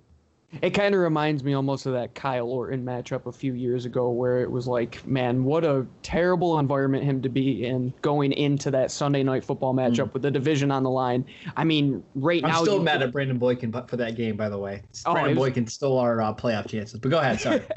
It 0.64 0.72
kind 0.72 0.96
of 0.96 1.02
reminds 1.02 1.44
me 1.44 1.54
almost 1.54 1.86
of 1.86 1.94
that 1.94 2.16
Kyle 2.16 2.48
Orton 2.48 2.84
matchup 2.84 3.28
a 3.28 3.32
few 3.32 3.54
years 3.54 3.86
ago, 3.86 4.10
where 4.10 4.40
it 4.42 4.50
was 4.50 4.68
like, 4.68 5.06
man, 5.06 5.44
what 5.44 5.64
a 5.64 5.86
terrible 6.02 6.58
environment 6.58 7.04
him 7.04 7.22
to 7.22 7.30
be 7.30 7.66
in 7.68 7.94
going 8.02 8.32
into 8.32 8.72
that 8.72 8.90
Sunday 8.90 9.22
night 9.22 9.44
football 9.44 9.76
matchup 9.76 10.12
with 10.12 10.24
the 10.24 10.32
division 10.32 10.72
on 10.72 10.82
the 10.82 10.90
line. 10.90 11.24
I 11.56 11.64
mean, 11.66 12.04
right 12.16 12.42
Mm. 12.42 12.46
I'm 12.48 12.52
now, 12.52 12.62
still 12.64 12.78
you- 12.78 12.82
mad 12.84 13.04
at 13.04 13.12
Brandon 13.12 13.38
Boykin 13.38 13.72
for 13.88 13.96
that 13.98 14.16
game, 14.16 14.36
by 14.36 14.50
the 14.50 14.58
way. 14.58 14.82
Oh, 15.06 15.14
Brandon 15.14 15.36
was- 15.38 15.50
Boykin 15.50 15.68
stole 15.68 16.00
our 16.00 16.20
uh, 16.20 16.34
playoff 16.34 16.68
chances. 16.68 17.00
But 17.00 17.12
go 17.12 17.20
ahead. 17.20 17.40
Sorry. 17.40 17.62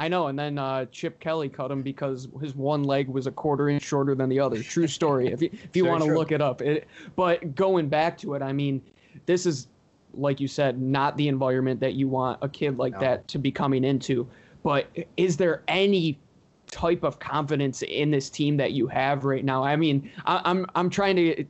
I 0.00 0.08
know, 0.08 0.28
and 0.28 0.38
then 0.38 0.56
uh, 0.56 0.86
Chip 0.86 1.20
Kelly 1.20 1.50
cut 1.50 1.70
him 1.70 1.82
because 1.82 2.26
his 2.40 2.54
one 2.54 2.84
leg 2.84 3.06
was 3.06 3.26
a 3.26 3.30
quarter 3.30 3.68
inch 3.68 3.82
shorter 3.82 4.14
than 4.14 4.30
the 4.30 4.40
other. 4.40 4.62
True 4.62 4.86
story. 4.86 5.28
If 5.28 5.42
you 5.42 5.50
if 5.52 5.76
you 5.76 5.84
want 5.84 6.02
to 6.02 6.14
look 6.14 6.32
it 6.32 6.40
up, 6.40 6.62
it, 6.62 6.88
but 7.16 7.54
going 7.54 7.90
back 7.90 8.16
to 8.18 8.32
it, 8.32 8.40
I 8.40 8.50
mean, 8.50 8.80
this 9.26 9.44
is 9.44 9.68
like 10.14 10.40
you 10.40 10.48
said, 10.48 10.80
not 10.80 11.18
the 11.18 11.28
environment 11.28 11.80
that 11.80 11.92
you 11.92 12.08
want 12.08 12.38
a 12.40 12.48
kid 12.48 12.78
like 12.78 12.98
that 12.98 13.28
to 13.28 13.38
be 13.38 13.52
coming 13.52 13.84
into. 13.84 14.26
But 14.62 14.86
is 15.18 15.36
there 15.36 15.62
any 15.68 16.18
type 16.66 17.04
of 17.04 17.18
confidence 17.18 17.82
in 17.82 18.10
this 18.10 18.30
team 18.30 18.56
that 18.56 18.72
you 18.72 18.86
have 18.86 19.24
right 19.24 19.44
now? 19.44 19.62
I 19.62 19.76
mean, 19.76 20.10
I, 20.24 20.40
I'm 20.46 20.64
I'm 20.76 20.88
trying 20.88 21.16
to 21.16 21.44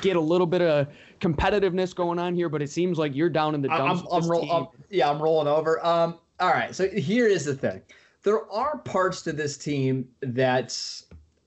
get 0.00 0.16
a 0.16 0.20
little 0.20 0.46
bit 0.46 0.62
of 0.62 0.86
competitiveness 1.20 1.94
going 1.94 2.18
on 2.18 2.34
here, 2.34 2.48
but 2.48 2.62
it 2.62 2.70
seems 2.70 2.96
like 2.96 3.14
you're 3.14 3.28
down 3.28 3.54
in 3.54 3.60
the 3.60 3.68
dumps. 3.68 4.00
I'm, 4.00 4.08
I'm, 4.10 4.20
this 4.22 4.30
roll. 4.30 4.50
I'm 4.50 4.66
yeah, 4.88 5.10
I'm 5.10 5.20
rolling 5.20 5.48
over. 5.48 5.84
Um, 5.84 6.18
all 6.40 6.50
right. 6.50 6.74
So 6.74 6.88
here 6.88 7.26
is 7.26 7.44
the 7.44 7.54
thing: 7.54 7.82
there 8.22 8.50
are 8.50 8.78
parts 8.78 9.22
to 9.22 9.32
this 9.32 9.56
team 9.56 10.08
that 10.20 10.76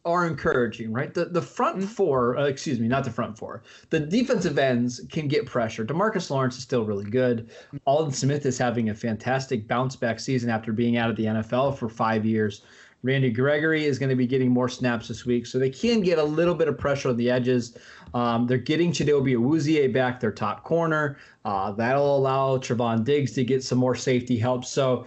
are 0.06 0.28
encouraging, 0.28 0.92
right? 0.92 1.14
The 1.14 1.26
the 1.26 1.42
front 1.42 1.78
Mm-hmm. 1.78 1.88
four, 1.88 2.38
uh, 2.38 2.46
excuse 2.46 2.80
me, 2.80 2.88
not 2.88 3.04
the 3.06 3.12
front 3.12 3.38
four. 3.38 3.64
The 3.90 4.00
defensive 4.00 4.58
ends 4.60 5.02
can 5.12 5.28
get 5.28 5.46
pressure. 5.46 5.86
Demarcus 5.86 6.30
Lawrence 6.30 6.58
is 6.58 6.64
still 6.64 6.86
really 6.86 7.10
good. 7.10 7.52
Aldon 7.86 8.14
Smith 8.14 8.46
is 8.46 8.58
having 8.58 8.90
a 8.90 8.96
fantastic 8.96 9.68
bounce 9.68 9.96
back 9.96 10.20
season 10.20 10.50
after 10.50 10.74
being 10.74 10.98
out 10.98 11.10
of 11.10 11.16
the 11.16 11.26
NFL 11.26 11.78
for 11.78 11.90
five 11.90 12.26
years. 12.26 12.64
Randy 13.04 13.30
Gregory 13.30 13.86
is 13.86 14.00
going 14.00 14.10
to 14.10 14.16
be 14.16 14.26
getting 14.26 14.50
more 14.50 14.70
snaps 14.70 15.10
this 15.10 15.26
week, 15.26 15.46
so 15.46 15.60
they 15.60 15.70
can 15.70 16.02
get 16.02 16.18
a 16.18 16.24
little 16.24 16.56
bit 16.56 16.70
of 16.70 16.78
pressure 16.78 17.10
on 17.10 17.18
the 17.18 17.30
edges. 17.30 17.78
Um, 18.14 18.48
they're 18.48 18.58
getting 18.58 18.92
Chidobe 18.92 19.36
Awuzie 19.36 19.92
back, 19.92 20.20
their 20.20 20.32
top 20.32 20.64
corner. 20.64 21.18
Uh, 21.44 21.72
that'll 21.74 22.18
allow 22.18 22.58
Trevon 22.58 23.04
Diggs 23.04 23.34
to 23.34 23.44
get 23.44 23.64
some 23.64 23.78
more 23.78 23.96
safety 23.96 24.38
help. 24.38 24.64
So, 24.64 25.06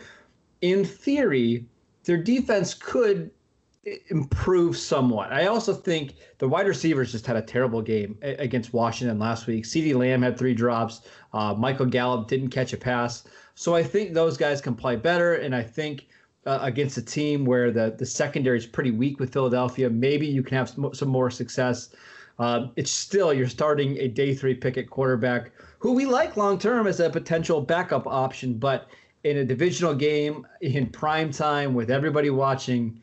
in 0.61 0.85
theory, 0.85 1.67
their 2.05 2.19
defense 2.19 2.75
could 2.75 3.31
improve 4.09 4.77
somewhat. 4.77 5.33
I 5.33 5.47
also 5.47 5.73
think 5.73 6.15
the 6.39 6.49
wide 6.49 6.67
receivers 6.67 7.13
just 7.13 7.27
had 7.27 7.37
a 7.37 7.43
terrible 7.43 7.81
game 7.81 8.19
against 8.23 8.73
Washington 8.73 9.19
last 9.19 9.47
week. 9.47 9.65
CeeDee 9.65 9.95
Lamb 9.95 10.23
had 10.23 10.37
three 10.37 10.55
drops. 10.55 11.03
Uh, 11.33 11.55
Michael 11.55 11.87
Gallup 11.87 12.29
didn't 12.29 12.51
catch 12.51 12.73
a 12.73 12.77
pass. 12.77 13.25
So 13.55 13.75
I 13.75 13.83
think 13.83 14.13
those 14.13 14.37
guys 14.37 14.61
can 14.61 14.75
play 14.75 14.97
better. 14.97 15.37
And 15.37 15.55
I 15.55 15.63
think 15.63 16.09
uh, 16.47 16.61
against 16.63 16.97
a 16.97 17.03
team 17.03 17.45
where 17.45 17.71
the, 17.71 17.95
the 17.99 18.07
secondary 18.07 18.57
is 18.57 18.67
pretty 18.67 18.93
weak 18.93 19.19
with 19.19 19.33
Philadelphia, 19.33 19.91
maybe 19.91 20.27
you 20.27 20.43
can 20.43 20.57
have 20.57 20.69
some, 20.71 20.95
some 20.95 21.09
more 21.09 21.31
success. 21.31 21.91
Um, 22.39 22.71
it's 22.77 22.91
still 22.91 23.35
you're 23.35 23.49
starting 23.49 23.99
a 23.99 24.09
day 24.09 24.35
three 24.35 24.55
pick 24.55 24.77
at 24.79 24.89
quarterback, 24.89 25.51
who 25.79 25.93
we 25.93 26.07
like 26.07 26.37
long 26.37 26.59
term 26.59 26.87
as 26.87 27.01
a 27.01 27.11
potential 27.11 27.61
backup 27.61 28.07
option, 28.07 28.55
but 28.55 28.89
in 29.25 29.39
a 29.39 29.45
divisional 29.45 29.95
game 29.95 30.47
in 30.61 30.87
prime 30.87 31.33
time 31.33 31.75
with 31.75 31.91
everybody 31.91 32.31
watching, 32.31 33.01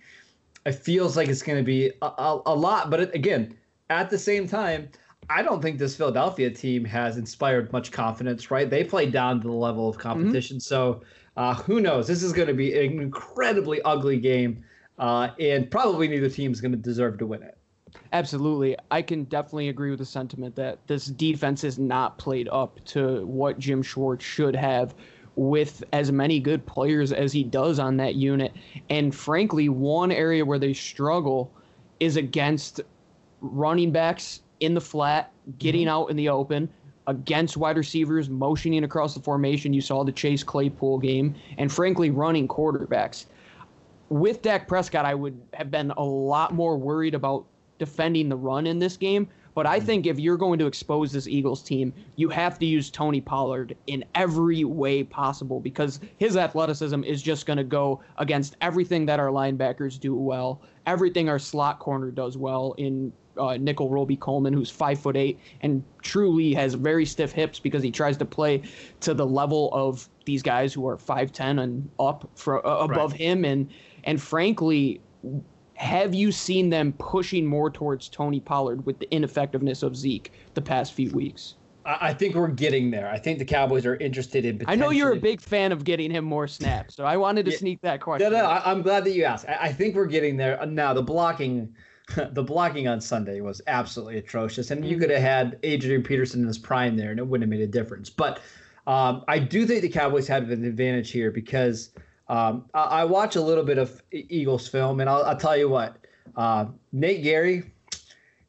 it 0.65 0.73
feels 0.73 1.17
like 1.17 1.27
it's 1.27 1.43
going 1.43 1.57
to 1.57 1.63
be 1.63 1.91
a, 2.01 2.05
a, 2.05 2.41
a 2.45 2.55
lot. 2.55 2.89
But 2.89 3.01
it, 3.01 3.15
again, 3.15 3.57
at 3.89 4.09
the 4.09 4.17
same 4.17 4.47
time, 4.47 4.87
I 5.29 5.41
don't 5.41 5.61
think 5.61 5.79
this 5.79 5.95
Philadelphia 5.95 6.49
team 6.49 6.85
has 6.85 7.17
inspired 7.17 7.71
much 7.73 7.91
confidence. 7.91 8.51
Right? 8.51 8.69
They 8.69 8.83
play 8.83 9.09
down 9.09 9.41
to 9.41 9.47
the 9.47 9.53
level 9.53 9.89
of 9.89 9.97
competition, 9.97 10.59
so 10.59 11.01
uh, 11.37 11.55
who 11.55 11.79
knows? 11.81 12.07
This 12.07 12.23
is 12.23 12.33
going 12.33 12.47
to 12.47 12.53
be 12.53 12.73
an 12.73 12.99
incredibly 12.99 13.81
ugly 13.83 14.17
game. 14.17 14.63
uh, 14.99 15.29
and 15.39 15.69
probably 15.69 16.07
neither 16.07 16.29
team 16.29 16.51
is 16.51 16.61
going 16.61 16.71
to 16.71 16.77
deserve 16.77 17.17
to 17.19 17.25
win 17.25 17.43
it. 17.43 17.57
Absolutely. 18.11 18.75
I 18.91 19.01
can 19.01 19.23
definitely 19.25 19.69
agree 19.69 19.89
with 19.89 19.99
the 19.99 20.05
sentiment 20.05 20.55
that 20.55 20.79
this 20.87 21.05
defense 21.07 21.63
is 21.63 21.77
not 21.77 22.17
played 22.17 22.49
up 22.49 22.83
to 22.85 23.25
what 23.25 23.59
Jim 23.59 23.83
Schwartz 23.83 24.25
should 24.25 24.55
have 24.55 24.95
with 25.35 25.83
as 25.93 26.11
many 26.11 26.39
good 26.39 26.65
players 26.65 27.11
as 27.11 27.31
he 27.31 27.43
does 27.43 27.79
on 27.79 27.97
that 27.97 28.15
unit. 28.15 28.53
And 28.89 29.13
frankly, 29.13 29.69
one 29.69 30.11
area 30.11 30.45
where 30.45 30.59
they 30.59 30.73
struggle 30.73 31.51
is 31.99 32.17
against 32.17 32.81
running 33.41 33.91
backs 33.91 34.41
in 34.59 34.73
the 34.73 34.81
flat, 34.81 35.31
getting 35.57 35.87
out 35.87 36.07
in 36.07 36.15
the 36.15 36.29
open, 36.29 36.69
against 37.07 37.57
wide 37.57 37.77
receivers, 37.77 38.29
motioning 38.29 38.83
across 38.83 39.13
the 39.13 39.21
formation. 39.21 39.73
You 39.73 39.81
saw 39.81 40.03
the 40.03 40.11
Chase 40.11 40.43
Claypool 40.43 40.99
game, 40.99 41.35
and 41.57 41.71
frankly, 41.71 42.09
running 42.09 42.47
quarterbacks. 42.47 43.25
With 44.09 44.41
Dak 44.41 44.67
Prescott, 44.67 45.05
I 45.05 45.15
would 45.15 45.39
have 45.53 45.71
been 45.71 45.91
a 45.91 46.03
lot 46.03 46.53
more 46.53 46.77
worried 46.77 47.15
about 47.15 47.45
defending 47.79 48.29
the 48.29 48.35
run 48.35 48.67
in 48.67 48.79
this 48.79 48.97
game. 48.97 49.27
But 49.55 49.67
I 49.67 49.77
mm-hmm. 49.77 49.85
think 49.85 50.05
if 50.07 50.19
you're 50.19 50.37
going 50.37 50.59
to 50.59 50.65
expose 50.65 51.11
this 51.11 51.27
Eagles 51.27 51.61
team, 51.61 51.93
you 52.15 52.29
have 52.29 52.57
to 52.59 52.65
use 52.65 52.89
Tony 52.89 53.21
Pollard 53.21 53.75
in 53.87 54.03
every 54.15 54.63
way 54.63 55.03
possible 55.03 55.59
because 55.59 55.99
his 56.17 56.37
athleticism 56.37 57.03
is 57.03 57.21
just 57.21 57.45
going 57.45 57.57
to 57.57 57.63
go 57.63 58.01
against 58.17 58.55
everything 58.61 59.05
that 59.05 59.19
our 59.19 59.29
linebackers 59.29 59.99
do 59.99 60.15
well, 60.15 60.61
everything 60.85 61.29
our 61.29 61.39
slot 61.39 61.79
corner 61.79 62.11
does 62.11 62.37
well 62.37 62.73
in 62.77 63.13
uh, 63.37 63.57
Nickell 63.57 63.89
Robey-Coleman, 63.89 64.53
who's 64.53 64.69
five 64.69 64.99
foot 64.99 65.17
eight 65.17 65.39
and 65.61 65.83
truly 66.01 66.53
has 66.53 66.73
very 66.73 67.05
stiff 67.05 67.31
hips 67.31 67.59
because 67.59 67.83
he 67.83 67.91
tries 67.91 68.17
to 68.17 68.25
play 68.25 68.63
to 69.01 69.13
the 69.13 69.25
level 69.25 69.69
of 69.73 70.07
these 70.25 70.41
guys 70.43 70.73
who 70.73 70.87
are 70.87 70.97
five 70.97 71.31
ten 71.31 71.59
and 71.59 71.89
up 71.99 72.29
for 72.35 72.65
uh, 72.65 72.77
above 72.83 73.11
Right. 73.11 73.21
him. 73.21 73.45
And 73.45 73.71
and 74.03 74.21
frankly, 74.21 75.01
have 75.75 76.13
you 76.13 76.31
seen 76.31 76.69
them 76.69 76.93
pushing 76.93 77.45
more 77.45 77.69
towards 77.69 78.09
Tony 78.09 78.39
Pollard 78.39 78.85
with 78.85 78.99
the 78.99 79.11
ineffectiveness 79.13 79.83
of 79.83 79.95
Zeke 79.95 80.33
the 80.53 80.61
past 80.61 80.93
few 80.93 81.09
weeks? 81.11 81.55
I, 81.85 82.13
think 82.13 82.35
we're 82.35 82.47
getting 82.47 82.91
there. 82.91 83.09
I 83.09 83.19
think 83.19 83.39
the 83.39 83.45
Cowboys 83.45 83.85
are 83.85 83.97
interested 83.97 84.45
in. 84.45 84.61
I 84.67 84.75
know 84.75 84.89
you're 84.91 85.11
a 85.11 85.19
big 85.19 85.41
fan 85.41 85.73
of 85.73 85.83
getting 85.83 86.09
him 86.11 86.23
more 86.23 86.47
snaps, 86.47 86.95
so 86.95 87.03
I 87.03 87.17
wanted 87.17 87.43
to 87.47 87.51
Yeah. 87.51 87.57
sneak 87.57 87.81
that 87.81 87.99
question. 87.99 88.31
no, 88.31 88.45
I, 88.45 88.71
I'm 88.71 88.81
glad 88.83 89.03
that 89.03 89.11
you 89.11 89.25
asked. 89.25 89.49
I, 89.49 89.57
I 89.63 89.73
think 89.73 89.93
we're 89.93 90.05
getting 90.05 90.37
there 90.37 90.61
Uh, 90.61 90.65
now. 90.65 90.93
The 90.93 91.01
blocking, 91.03 91.75
the 92.31 92.43
blocking 92.43 92.87
on 92.87 92.99
Sunday 92.99 93.41
was 93.41 93.61
absolutely 93.67 94.17
atrocious, 94.17 94.71
and 94.71 94.85
you 94.85 94.97
could 94.97 95.09
have 95.09 95.21
had 95.21 95.59
Adrian 95.63 96.03
Peterson 96.03 96.41
in 96.41 96.47
his 96.47 96.57
prime 96.57 96.97
there, 96.97 97.11
and 97.11 97.19
it 97.19 97.25
wouldn't 97.27 97.49
have 97.49 97.59
made 97.59 97.67
a 97.67 97.71
difference. 97.71 98.09
But 98.09 98.39
um, 98.87 99.23
I 99.27 99.39
do 99.39 99.65
think 99.65 99.81
the 99.81 99.89
Cowboys 99.89 100.27
have 100.27 100.49
an 100.49 100.65
advantage 100.65 101.11
here 101.11 101.31
because 101.31 101.91
um, 102.27 102.65
I, 102.73 102.83
I 102.83 103.05
watch 103.05 103.35
a 103.35 103.41
little 103.41 103.63
bit 103.63 103.77
of 103.77 104.03
Eagles 104.11 104.67
film, 104.67 104.99
and 104.99 105.09
I'll, 105.09 105.23
I'll 105.23 105.37
tell 105.37 105.55
you 105.55 105.69
what, 105.69 105.97
uh, 106.35 106.65
Nate 106.91 107.23
Gerry, 107.23 107.63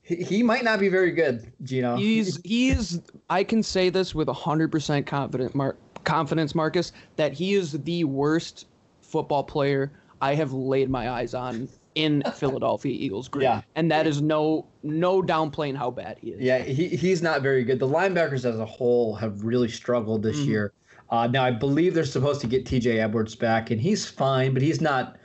he, 0.02 0.16
he 0.16 0.42
might 0.42 0.64
not 0.64 0.80
be 0.80 0.88
very 0.88 1.12
good. 1.12 1.52
Gino, 1.62 1.96
He's 1.96 2.40
he 2.44 2.70
is. 2.70 3.00
I 3.30 3.44
can 3.44 3.62
say 3.62 3.88
this 3.88 4.14
with 4.14 4.28
hundred 4.28 4.72
percent 4.72 5.06
confident 5.06 5.54
mar- 5.54 5.76
confidence, 6.02 6.54
Marcus, 6.54 6.92
that 7.16 7.32
he 7.32 7.54
is 7.54 7.72
the 7.72 8.04
worst 8.04 8.66
football 9.00 9.44
player 9.44 9.92
I 10.20 10.34
have 10.34 10.52
laid 10.52 10.90
my 10.90 11.10
eyes 11.10 11.34
on 11.34 11.68
in 11.94 12.22
Philadelphia 12.34 12.92
Eagles 12.92 13.28
group. 13.28 13.42
Yeah. 13.44 13.62
and 13.76 13.90
that 13.90 14.06
is 14.06 14.20
no 14.20 14.66
no 14.82 15.22
downplaying 15.22 15.76
how 15.76 15.90
bad 15.90 16.18
he 16.20 16.30
is. 16.30 16.40
Yeah, 16.40 16.58
he, 16.58 16.88
he's 16.88 17.22
not 17.22 17.42
very 17.42 17.64
good. 17.64 17.78
The 17.78 17.88
linebackers 17.88 18.44
as 18.44 18.58
a 18.58 18.66
whole 18.66 19.14
have 19.14 19.42
really 19.44 19.68
struggled 19.68 20.22
this 20.22 20.38
Mhm. 20.40 20.46
year. 20.46 20.72
Uh, 21.10 21.26
now 21.26 21.44
I 21.44 21.50
believe 21.50 21.94
they're 21.94 22.04
supposed 22.04 22.40
to 22.40 22.46
get 22.46 22.66
T.J. 22.66 22.98
Edwards 22.98 23.34
back, 23.36 23.70
and 23.70 23.80
he's 23.80 24.06
fine, 24.06 24.52
but 24.52 24.62
he's 24.62 24.80
not. 24.80 25.16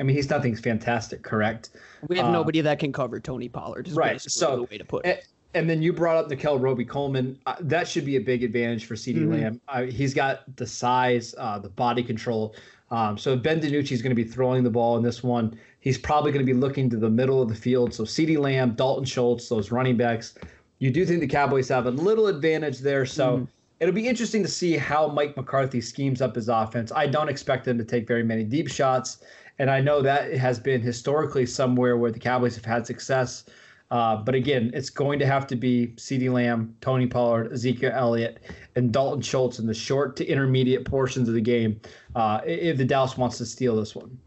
I 0.00 0.04
mean, 0.04 0.14
he's 0.14 0.30
nothing 0.30 0.54
fantastic, 0.54 1.22
correct? 1.22 1.70
we 2.08 2.16
have 2.16 2.26
Uh, 2.26 2.32
nobody 2.32 2.60
that 2.60 2.78
can 2.78 2.92
cover 2.92 3.18
Tony 3.18 3.48
Pollard. 3.48 3.88
Right, 3.92 4.20
so- 4.20 4.56
the 4.56 4.62
way 4.64 4.78
to 4.78 4.84
put 4.84 5.04
And, 5.04 5.18
it. 5.18 5.26
and 5.54 5.68
then 5.68 5.82
you 5.82 5.92
brought 5.92 6.16
up 6.16 6.30
Nickell 6.30 6.58
Robey-Coleman. 6.60 7.36
Uh, 7.46 7.56
that 7.62 7.88
should 7.88 8.04
be 8.04 8.14
a 8.16 8.20
big 8.20 8.44
advantage 8.44 8.84
for 8.86 8.94
CeeDee 8.94 9.26
Mhm. 9.26 9.30
Lamb. 9.42 9.60
Uh, 9.68 9.82
he's 9.82 10.14
got 10.14 10.54
the 10.56 10.66
size, 10.66 11.34
uh, 11.36 11.58
the 11.58 11.68
body 11.70 12.04
control. 12.04 12.54
Um, 12.92 13.18
so 13.18 13.36
Ben 13.36 13.60
DiNucci 13.60 13.90
is 13.92 14.00
going 14.00 14.10
to 14.14 14.22
be 14.22 14.22
throwing 14.24 14.62
the 14.62 14.70
ball 14.70 14.96
in 14.96 15.02
this 15.02 15.22
one. 15.24 15.58
He's 15.80 15.98
probably 15.98 16.32
going 16.32 16.44
to 16.44 16.52
be 16.52 16.58
looking 16.58 16.90
to 16.90 16.96
the 16.96 17.10
middle 17.10 17.40
of 17.40 17.48
the 17.48 17.54
field. 17.54 17.94
So 17.94 18.04
CeeDee 18.04 18.38
Lamb, 18.38 18.72
Dalton 18.72 19.04
Schultz, 19.04 19.48
those 19.48 19.70
running 19.70 19.96
backs. 19.96 20.34
You 20.80 20.90
do 20.90 21.04
think 21.06 21.20
the 21.20 21.26
Cowboys 21.26 21.68
have 21.68 21.86
a 21.86 21.90
little 21.90 22.26
advantage 22.26 22.78
there. 22.80 23.06
So 23.06 23.38
Mhm. 23.38 23.48
it'll 23.80 23.94
be 23.94 24.08
interesting 24.08 24.42
to 24.42 24.48
see 24.48 24.76
how 24.76 25.08
Mike 25.08 25.36
McCarthy 25.36 25.80
schemes 25.80 26.20
up 26.20 26.34
his 26.34 26.48
offense. 26.48 26.90
I 26.94 27.06
don't 27.06 27.28
expect 27.28 27.66
him 27.66 27.78
to 27.78 27.84
take 27.84 28.06
very 28.08 28.22
many 28.24 28.44
deep 28.44 28.68
shots. 28.68 29.18
And 29.60 29.70
I 29.70 29.80
know 29.80 30.02
that 30.02 30.32
has 30.34 30.60
been 30.60 30.80
historically 30.80 31.46
somewhere 31.46 31.96
where 31.96 32.10
the 32.12 32.18
Cowboys 32.18 32.54
have 32.56 32.64
had 32.64 32.86
success. 32.86 33.44
Uh, 33.90 34.16
but 34.16 34.34
again, 34.34 34.70
it's 34.74 34.90
going 34.90 35.18
to 35.18 35.26
have 35.26 35.46
to 35.46 35.56
be 35.56 35.94
CeeDee 35.96 36.30
Lamb, 36.30 36.74
Tony 36.80 37.06
Pollard, 37.06 37.52
Ezekiel 37.52 37.92
Elliott, 37.94 38.38
and 38.76 38.92
Dalton 38.92 39.22
Schultz 39.22 39.58
in 39.58 39.66
the 39.66 39.74
short 39.74 40.14
to 40.16 40.26
intermediate 40.26 40.84
portions 40.84 41.26
of 41.28 41.34
the 41.34 41.40
game 41.40 41.80
uh, 42.14 42.40
if 42.44 42.76
the 42.76 42.84
Dallas 42.84 43.16
wants 43.16 43.38
to 43.38 43.46
steal 43.46 43.74
this 43.76 43.94
one. 43.96 44.18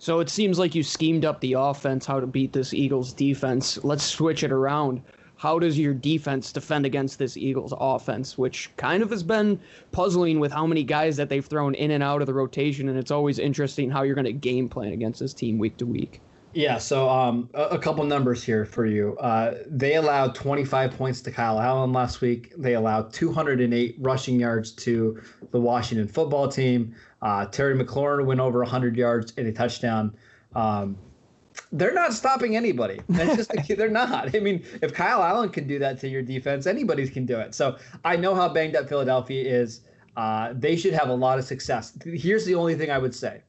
So 0.00 0.20
it 0.20 0.28
seems 0.28 0.58
like 0.58 0.74
you 0.74 0.82
schemed 0.84 1.24
up 1.24 1.40
the 1.40 1.54
offense 1.54 2.06
how 2.06 2.20
to 2.20 2.26
beat 2.26 2.52
this 2.52 2.72
Eagles 2.72 3.12
defense. 3.12 3.82
Let's 3.82 4.04
switch 4.04 4.44
it 4.44 4.52
around. 4.52 5.02
How 5.36 5.58
does 5.58 5.78
your 5.78 5.94
defense 5.94 6.52
defend 6.52 6.86
against 6.86 7.18
this 7.18 7.36
Eagles 7.36 7.72
offense, 7.78 8.38
which 8.38 8.70
kind 8.76 9.02
of 9.02 9.10
has 9.10 9.22
been 9.22 9.60
puzzling 9.92 10.40
with 10.40 10.52
how 10.52 10.66
many 10.66 10.82
guys 10.82 11.16
that 11.16 11.28
they've 11.28 11.44
thrown 11.44 11.74
in 11.74 11.92
and 11.92 12.02
out 12.02 12.20
of 12.20 12.26
the 12.26 12.34
rotation, 12.34 12.88
and 12.88 12.98
it's 12.98 13.10
always 13.10 13.38
interesting 13.38 13.90
how 13.90 14.02
you're 14.02 14.16
going 14.16 14.24
to 14.24 14.32
game 14.32 14.68
plan 14.68 14.92
against 14.92 15.20
this 15.20 15.34
team 15.34 15.58
week 15.58 15.76
to 15.76 15.86
week. 15.86 16.20
Yeah, 16.54 16.78
so 16.78 17.08
um, 17.08 17.50
a, 17.54 17.62
a 17.64 17.78
couple 17.78 18.04
numbers 18.04 18.42
here 18.42 18.64
for 18.64 18.86
you. 18.86 19.16
Uh, 19.18 19.58
they 19.66 19.96
allowed 19.96 20.34
25 20.34 20.92
points 20.92 21.20
to 21.22 21.30
Kyle 21.30 21.60
Allen 21.60 21.92
last 21.92 22.20
week. 22.20 22.52
They 22.56 22.74
allowed 22.74 23.12
208 23.12 23.96
rushing 24.00 24.40
yards 24.40 24.72
to 24.72 25.20
the 25.52 25.60
Washington 25.60 26.08
football 26.08 26.48
team. 26.48 26.94
Uh, 27.22 27.46
Terry 27.46 27.76
McLaurin 27.76 28.24
went 28.26 28.40
over 28.40 28.60
100 28.60 28.96
yards 28.96 29.32
and 29.36 29.46
a 29.46 29.52
touchdown. 29.52 30.14
Um, 30.54 30.96
they're 31.72 31.94
not 31.94 32.12
stopping 32.12 32.56
anybody. 32.56 33.00
That's 33.08 33.36
just 33.36 33.50
they're 33.76 33.88
not. 33.90 34.34
I 34.34 34.40
mean, 34.40 34.64
if 34.80 34.92
Kyle 34.94 35.22
Allen 35.22 35.48
can 35.50 35.66
do 35.66 35.78
that 35.80 35.98
to 36.00 36.08
your 36.08 36.22
defense, 36.22 36.66
anybody 36.66 37.06
can 37.08 37.26
do 37.26 37.38
it. 37.40 37.54
So 37.54 37.76
I 38.04 38.16
know 38.16 38.34
how 38.34 38.48
banged 38.48 38.76
up 38.76 38.88
Philadelphia 38.88 39.44
is. 39.44 39.80
Uh, 40.16 40.52
they 40.56 40.76
should 40.76 40.94
have 40.94 41.08
a 41.08 41.14
lot 41.14 41.38
of 41.38 41.44
success. 41.44 41.96
Here's 42.04 42.44
the 42.44 42.54
only 42.54 42.74
thing 42.74 42.90
I 42.90 42.98
would 42.98 43.14
say 43.14 43.42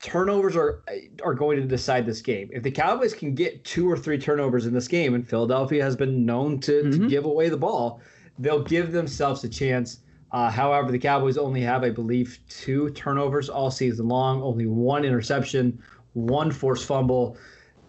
turnovers 0.00 0.54
are 0.54 0.84
are 1.24 1.34
going 1.34 1.60
to 1.60 1.66
decide 1.66 2.06
this 2.06 2.20
game. 2.20 2.48
If 2.52 2.62
the 2.62 2.70
Cowboys 2.70 3.14
can 3.14 3.34
get 3.34 3.64
two 3.64 3.90
or 3.90 3.96
three 3.96 4.18
turnovers 4.18 4.66
in 4.66 4.72
this 4.72 4.86
game, 4.86 5.14
and 5.14 5.26
Philadelphia 5.28 5.82
has 5.82 5.96
been 5.96 6.24
known 6.24 6.60
to, 6.60 6.82
to 6.82 6.98
Mhm. 6.98 7.08
give 7.08 7.24
away 7.24 7.48
the 7.48 7.56
ball, 7.56 8.00
they'll 8.38 8.62
give 8.62 8.92
themselves 8.92 9.42
a 9.44 9.48
chance. 9.48 10.00
Uh, 10.32 10.50
however, 10.50 10.92
the 10.92 10.98
Cowboys 10.98 11.38
only 11.38 11.62
have, 11.62 11.82
I 11.84 11.90
believe, 11.90 12.38
two 12.48 12.90
turnovers 12.90 13.48
all 13.48 13.70
season 13.70 14.08
long, 14.08 14.42
only 14.42 14.66
one 14.66 15.04
interception, 15.04 15.82
one 16.12 16.50
forced 16.50 16.86
fumble. 16.86 17.36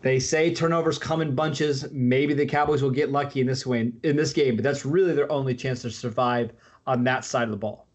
They 0.01 0.19
say 0.19 0.53
turnovers 0.53 0.97
come 0.97 1.21
in 1.21 1.35
bunches. 1.35 1.91
Maybe 1.91 2.33
the 2.33 2.45
Cowboys 2.45 2.81
will 2.81 2.91
get 2.91 3.11
lucky 3.11 3.41
in 3.41 3.47
this 3.47 3.65
win 3.65 3.97
in 4.03 4.15
this 4.15 4.31
game, 4.31 4.55
but 4.55 4.63
that's 4.63 4.85
really 4.85 5.13
their 5.13 5.29
only 5.31 5.53
chance 5.53 5.81
to 5.81 5.91
survive 5.91 6.51
on 6.87 7.03
that 7.03 7.25
side 7.25 7.43
of 7.43 7.51
the 7.51 7.57
ball. 7.57 7.85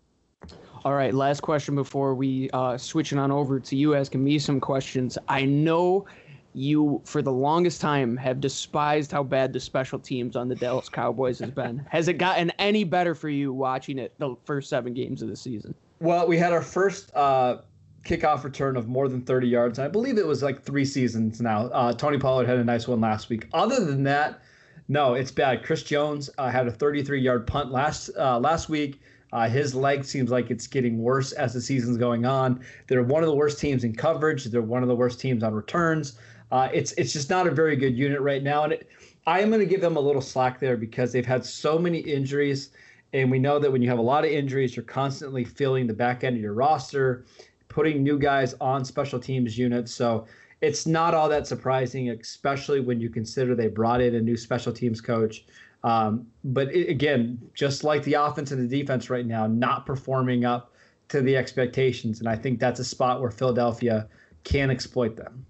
All 0.85 0.93
right, 0.93 1.15
last 1.15 1.41
question 1.41 1.75
before 1.75 2.15
we 2.15 2.51
uh, 2.51 2.77
switch 2.77 3.13
it 3.13 3.19
on 3.19 3.33
over 3.33 3.59
to 3.59 3.75
you 3.75 3.95
asking 3.95 4.23
me 4.23 4.39
some 4.39 4.61
questions. 4.61 5.17
I 5.29 5.47
know 5.47 6.05
you, 6.55 7.03
for 7.05 7.21
the 7.21 7.33
longest 7.33 7.81
time, 7.81 8.17
have 8.17 8.41
despised 8.41 9.11
how 9.13 9.23
bad 9.23 9.53
the 9.53 9.61
special 9.61 9.99
teams 9.99 10.37
on 10.37 10.49
the 10.49 10.55
Dallas 10.55 10.89
Cowboys 10.89 11.39
has 11.41 11.51
been. 11.51 11.79
Has 11.91 12.09
it 12.09 12.15
gotten 12.15 12.51
any 12.59 12.85
better 12.85 13.15
for 13.15 13.29
you 13.29 13.53
watching 13.53 13.99
it 13.99 14.15
the 14.19 14.37
first 14.45 14.71
seven 14.71 14.95
games 14.95 15.21
of 15.21 15.29
the 15.29 15.37
season? 15.37 15.75
Well, 16.01 16.27
we 16.27 16.39
had 16.39 16.53
our 16.53 16.63
first 16.63 17.15
uh, 17.15 17.59
kickoff 18.05 18.45
return 18.45 18.77
of 18.77 18.89
more 18.89 19.09
than 19.09 19.23
30 19.23 19.49
yards. 19.49 19.79
I 19.79 19.89
believe 19.89 20.19
it 20.19 20.27
was 20.27 20.43
like 20.43 20.63
three 20.63 20.85
seasons 20.85 21.41
now. 21.41 21.67
Uh, 21.67 21.93
Tony 21.93 22.19
Pollard 22.19 22.47
had 22.47 22.59
a 22.59 22.65
nice 22.65 22.87
one 22.87 23.01
last 23.01 23.29
week. 23.29 23.49
Other 23.53 23.85
than 23.85 24.05
that, 24.05 24.41
no, 24.89 25.15
it's 25.15 25.31
bad. 25.31 25.65
Chris 25.65 25.83
Jones 25.83 26.31
uh, 26.39 26.51
had 26.51 26.67
a 26.69 26.73
33-yard 26.73 27.47
punt 27.47 27.73
last 27.73 28.11
uh, 28.19 28.39
last 28.39 28.69
week. 28.69 29.01
Uh, 29.33 29.49
his 29.49 29.75
leg 29.75 30.05
seems 30.05 30.31
like 30.31 30.51
it's 30.51 30.69
getting 30.69 30.99
worse 30.99 31.33
as 31.33 31.53
the 31.53 31.61
season's 31.61 31.97
going 31.97 32.25
on. 32.25 32.61
They're 32.87 33.03
one 33.03 33.25
of 33.25 33.29
the 33.29 33.35
worst 33.35 33.59
teams 33.59 33.83
in 33.83 33.95
coverage. 33.97 34.45
They're 34.45 34.63
one 34.63 34.83
of 34.83 34.89
the 34.89 34.95
worst 34.95 35.19
teams 35.19 35.43
on 35.43 35.55
returns. 35.55 36.19
Uh, 36.55 36.69
it's 36.73 36.93
it's 36.93 37.13
just 37.13 37.31
not 37.31 37.49
a 37.49 37.51
very 37.51 37.75
good 37.75 37.99
unit 37.99 38.21
right 38.21 38.45
now, 38.45 38.63
and 38.63 38.75
it, 38.75 38.89
I 39.27 39.41
am 39.41 39.49
going 39.49 39.59
to 39.59 39.67
give 39.67 39.81
them 39.81 39.97
a 39.97 40.01
little 40.01 40.23
slack 40.23 40.61
there 40.61 40.77
because 40.77 41.11
they've 41.11 41.27
had 41.27 41.45
so 41.45 41.81
many 41.81 41.99
injuries, 41.99 42.71
and 43.13 43.29
we 43.29 43.41
know 43.41 43.59
that 43.59 43.73
when 43.73 43.83
you 43.83 43.89
have 43.89 43.99
a 43.99 44.03
lot 44.03 44.25
of 44.25 44.31
injuries, 44.31 44.77
you're 44.77 44.85
constantly 44.85 45.45
filling 45.45 45.89
the 45.89 45.95
back 45.95 46.23
end 46.23 46.37
of 46.37 46.43
your 46.43 46.55
roster, 46.55 47.25
putting 47.67 48.05
new 48.05 48.21
guys 48.21 48.55
on 48.61 48.85
special 48.85 49.19
teams 49.19 49.59
units. 49.59 49.93
So 49.93 50.27
it's 50.61 50.87
not 50.87 51.13
all 51.13 51.29
that 51.29 51.49
surprising, 51.49 52.11
especially 52.11 52.79
when 52.79 53.01
you 53.01 53.11
consider 53.11 53.57
they 53.57 53.67
brought 53.67 54.01
in 54.01 54.15
a 54.15 54.21
new 54.21 54.37
special 54.37 54.73
teams 54.73 55.01
coach. 55.01 55.47
Um, 55.83 56.25
but 56.45 56.73
it, 56.73 56.89
again, 56.89 57.37
just 57.55 57.83
like 57.83 58.05
the 58.05 58.15
offense 58.15 58.53
and 58.53 58.63
the 58.63 58.79
defense 58.79 59.11
right 59.11 59.27
now, 59.27 59.49
not 59.49 59.87
performing 59.87 60.45
up 60.45 60.73
to 61.09 61.21
the 61.21 61.37
expectations, 61.37 62.21
and 62.21 62.29
I 62.29 62.37
think 62.37 62.61
that's 62.61 62.79
a 62.79 62.85
spot 62.85 63.21
where 63.21 63.33
Philadelphia 63.33 64.07
can 64.45 64.71
exploit 64.71 65.17
them. 65.17 65.45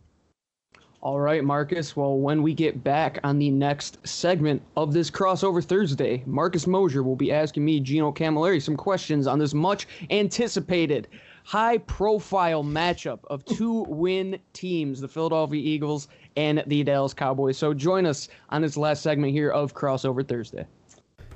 All 1.05 1.21
right, 1.21 1.45
Marcus. 1.45 1.95
Well, 1.95 2.17
when 2.17 2.43
we 2.43 2.55
get 2.55 2.83
back 2.83 3.19
on 3.23 3.39
the 3.39 3.51
next 3.51 3.99
segment 4.09 4.63
of 4.75 4.95
this 4.95 5.11
crossover 5.11 5.63
Thursday, 5.63 6.23
Marcus 6.25 6.67
Mosher 6.67 7.03
will 7.03 7.15
be 7.15 7.31
asking 7.31 7.63
me, 7.63 7.79
Gino 7.79 8.11
Camilleri, 8.11 8.63
some 8.63 8.75
questions 8.75 9.27
on 9.27 9.39
this 9.39 9.53
much 9.53 9.87
anticipated 10.09 11.09
high 11.45 11.77
profile 11.77 12.65
matchup 12.65 13.19
of 13.27 13.45
two 13.45 13.85
win 13.87 14.39
teams, 14.55 14.99
the 14.99 15.07
Philadelphia 15.07 15.61
Eagles 15.61 16.09
and 16.39 16.65
the 16.69 16.83
Dallas 16.83 17.13
Cowboys. 17.13 17.59
So 17.59 17.75
join 17.75 18.07
us 18.07 18.31
on 18.49 18.63
this 18.63 18.79
last 18.79 19.03
segment 19.03 19.35
here 19.35 19.51
of 19.51 19.75
Crossover 19.75 20.27
Thursday. 20.27 20.65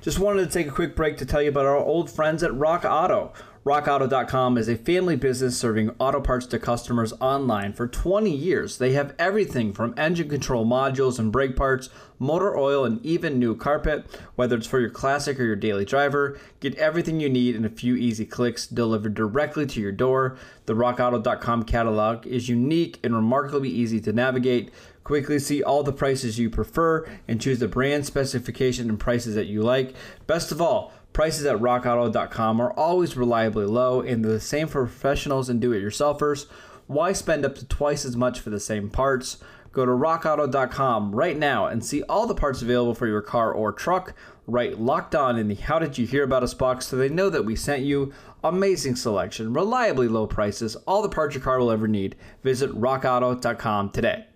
Just 0.01 0.17
wanted 0.17 0.45
to 0.45 0.51
take 0.51 0.65
a 0.65 0.71
quick 0.71 0.95
break 0.95 1.15
to 1.17 1.27
tell 1.27 1.43
you 1.43 1.49
about 1.49 1.67
our 1.67 1.77
old 1.77 2.09
friends 2.09 2.41
at 2.41 2.55
Rock 2.55 2.85
Auto. 2.85 3.33
RockAuto.com 3.65 4.57
is 4.57 4.69
a 4.69 4.77
family 4.77 5.17
business 5.17 5.57
serving 5.57 5.91
auto 5.99 6.21
parts 6.21 6.45
to 6.45 6.57
customers 6.57 7.11
online 7.19 7.73
for 7.73 7.87
20 7.87 8.31
years. 8.31 8.77
They 8.77 8.93
have 8.93 9.13
everything 9.19 9.73
from 9.73 9.93
engine 9.97 10.29
control 10.29 10.65
modules 10.65 11.19
and 11.19 11.29
brake 11.29 11.57
parts, 11.57 11.89
motor 12.19 12.57
oil, 12.57 12.85
and 12.85 13.05
even 13.05 13.37
new 13.37 13.57
carpet. 13.57 14.05
Whether 14.35 14.55
it's 14.55 14.65
for 14.65 14.79
your 14.79 14.89
classic 14.89 15.37
or 15.41 15.43
your 15.43 15.57
daily 15.57 15.83
driver, 15.83 16.39
get 16.61 16.75
everything 16.75 17.19
you 17.19 17.27
need 17.27 17.53
in 17.53 17.65
a 17.65 17.69
few 17.69 17.97
easy 17.97 18.25
clicks 18.25 18.65
delivered 18.65 19.13
directly 19.13 19.65
to 19.65 19.81
your 19.81 19.91
door. 19.91 20.37
The 20.65 20.73
RockAuto.com 20.73 21.63
catalog 21.63 22.25
is 22.25 22.47
unique 22.47 22.97
and 23.03 23.13
remarkably 23.13 23.69
easy 23.69 23.99
to 24.01 24.13
navigate. 24.13 24.71
Quickly 25.03 25.37
see 25.37 25.61
all 25.61 25.83
the 25.83 25.91
prices 25.91 26.39
you 26.39 26.49
prefer 26.49 27.05
and 27.27 27.41
choose 27.41 27.59
the 27.59 27.67
brand 27.67 28.05
specification 28.05 28.89
and 28.89 28.99
prices 28.99 29.35
that 29.35 29.47
you 29.47 29.63
like. 29.63 29.95
Best 30.27 30.51
of 30.51 30.61
all, 30.61 30.93
prices 31.19 31.45
at 31.45 31.57
rockauto.com 31.57 32.61
are 32.61 32.71
always 32.79 33.17
reliably 33.17 33.65
low 33.65 33.99
and 33.99 34.23
the 34.23 34.39
same 34.39 34.69
for 34.69 34.85
professionals 34.85 35.49
and 35.49 35.59
do 35.59 35.73
it 35.73 35.83
yourselfers. 35.83 36.45
Why 36.87 37.11
spend 37.11 37.43
up 37.43 37.55
to 37.55 37.65
twice 37.65 38.05
as 38.05 38.15
much 38.15 38.39
for 38.39 38.51
the 38.51 38.59
same 38.61 38.89
parts? 38.89 39.37
Go 39.73 39.85
to 39.85 39.91
rockauto.com 39.91 41.13
right 41.13 41.35
now 41.35 41.65
and 41.65 41.83
see 41.83 42.03
all 42.03 42.25
the 42.25 42.33
parts 42.33 42.61
available 42.61 42.95
for 42.95 43.05
your 43.05 43.21
car 43.21 43.51
or 43.51 43.73
truck. 43.73 44.13
Write 44.47 44.79
locked 44.79 45.13
on 45.13 45.37
in 45.37 45.49
the 45.49 45.55
How 45.55 45.77
Did 45.77 45.97
You 45.97 46.07
Hear 46.07 46.23
About 46.23 46.43
Us 46.43 46.53
box 46.53 46.87
so 46.87 46.95
they 46.95 47.09
know 47.09 47.29
that 47.29 47.43
we 47.43 47.53
sent 47.53 47.83
you. 47.83 48.13
Amazing 48.41 48.95
selection, 48.95 49.51
reliably 49.53 50.07
low 50.07 50.25
prices, 50.25 50.77
all 50.87 51.01
the 51.01 51.09
parts 51.09 51.35
your 51.35 51.43
car 51.43 51.59
will 51.59 51.69
ever 51.69 51.89
need. 51.89 52.15
Visit 52.43 52.71
rockauto.com 52.71 53.89
today. 53.89 54.28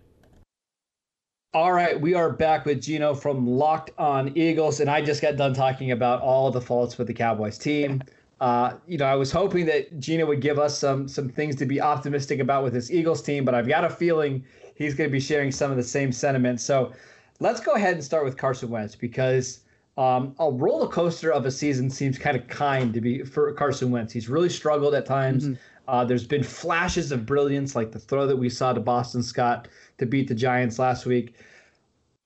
All 1.55 1.71
right, 1.71 2.01
we 2.01 2.15
are 2.15 2.31
back 2.31 2.65
with 2.65 2.81
Gino 2.81 3.13
from 3.13 3.45
Locked 3.45 3.91
On 3.99 4.35
Eagles, 4.35 4.79
and 4.79 4.89
I 4.89 5.03
just 5.03 5.21
got 5.21 5.35
done 5.35 5.53
talking 5.53 5.91
about 5.91 6.19
all 6.19 6.49
the 6.49 6.59
faults 6.59 6.97
with 6.97 7.05
the 7.05 7.13
Cowboys 7.13 7.59
team. 7.59 8.01
Uh, 8.41 8.73
you 8.87 8.97
know, 8.97 9.05
I 9.05 9.13
was 9.13 9.31
hoping 9.31 9.67
that 9.67 9.99
Gino 9.99 10.25
would 10.25 10.41
give 10.41 10.57
us 10.57 10.75
some 10.75 11.07
some 11.07 11.29
things 11.29 11.55
to 11.57 11.67
be 11.67 11.79
optimistic 11.79 12.39
about 12.39 12.63
with 12.63 12.73
this 12.73 12.89
Eagles 12.89 13.21
team, 13.21 13.45
but 13.45 13.53
I've 13.53 13.67
got 13.67 13.85
a 13.85 13.89
feeling 13.91 14.43
he's 14.73 14.95
going 14.95 15.07
to 15.07 15.11
be 15.11 15.19
sharing 15.19 15.51
some 15.51 15.69
of 15.69 15.77
the 15.77 15.83
same 15.83 16.11
sentiments. 16.11 16.63
So 16.63 16.91
let's 17.39 17.59
go 17.59 17.73
ahead 17.73 17.93
and 17.93 18.03
start 18.03 18.25
with 18.25 18.35
Carson 18.35 18.71
Wentz 18.71 18.95
because 18.95 19.59
um, 19.95 20.35
a 20.39 20.49
roller 20.49 20.87
coaster 20.87 21.31
of 21.31 21.45
a 21.45 21.51
season 21.51 21.87
seems 21.87 22.17
kind 22.17 22.35
of 22.35 22.47
kind 22.47 22.95
to 22.95 22.99
be 22.99 23.21
for 23.21 23.53
Carson 23.53 23.91
Wentz. 23.91 24.11
He's 24.11 24.27
really 24.27 24.49
struggled 24.49 24.95
at 24.95 25.05
times. 25.05 25.43
Mm-hmm. 25.45 25.53
Uh, 25.87 26.05
there's 26.05 26.25
been 26.25 26.43
flashes 26.43 27.11
of 27.11 27.25
brilliance, 27.25 27.75
like 27.75 27.91
the 27.91 27.99
throw 27.99 28.25
that 28.25 28.37
we 28.37 28.49
saw 28.49 28.73
to 28.73 28.79
Boston 28.79 29.21
Scott 29.21 29.67
to 29.97 30.05
beat 30.05 30.27
the 30.27 30.35
Giants 30.35 30.79
last 30.79 31.05
week. 31.05 31.35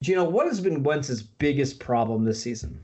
Gino, 0.04 0.24
what 0.24 0.46
has 0.46 0.62
been 0.62 0.84
Wentz's 0.84 1.24
biggest 1.24 1.80
problem 1.80 2.24
this 2.24 2.42
season? 2.42 2.80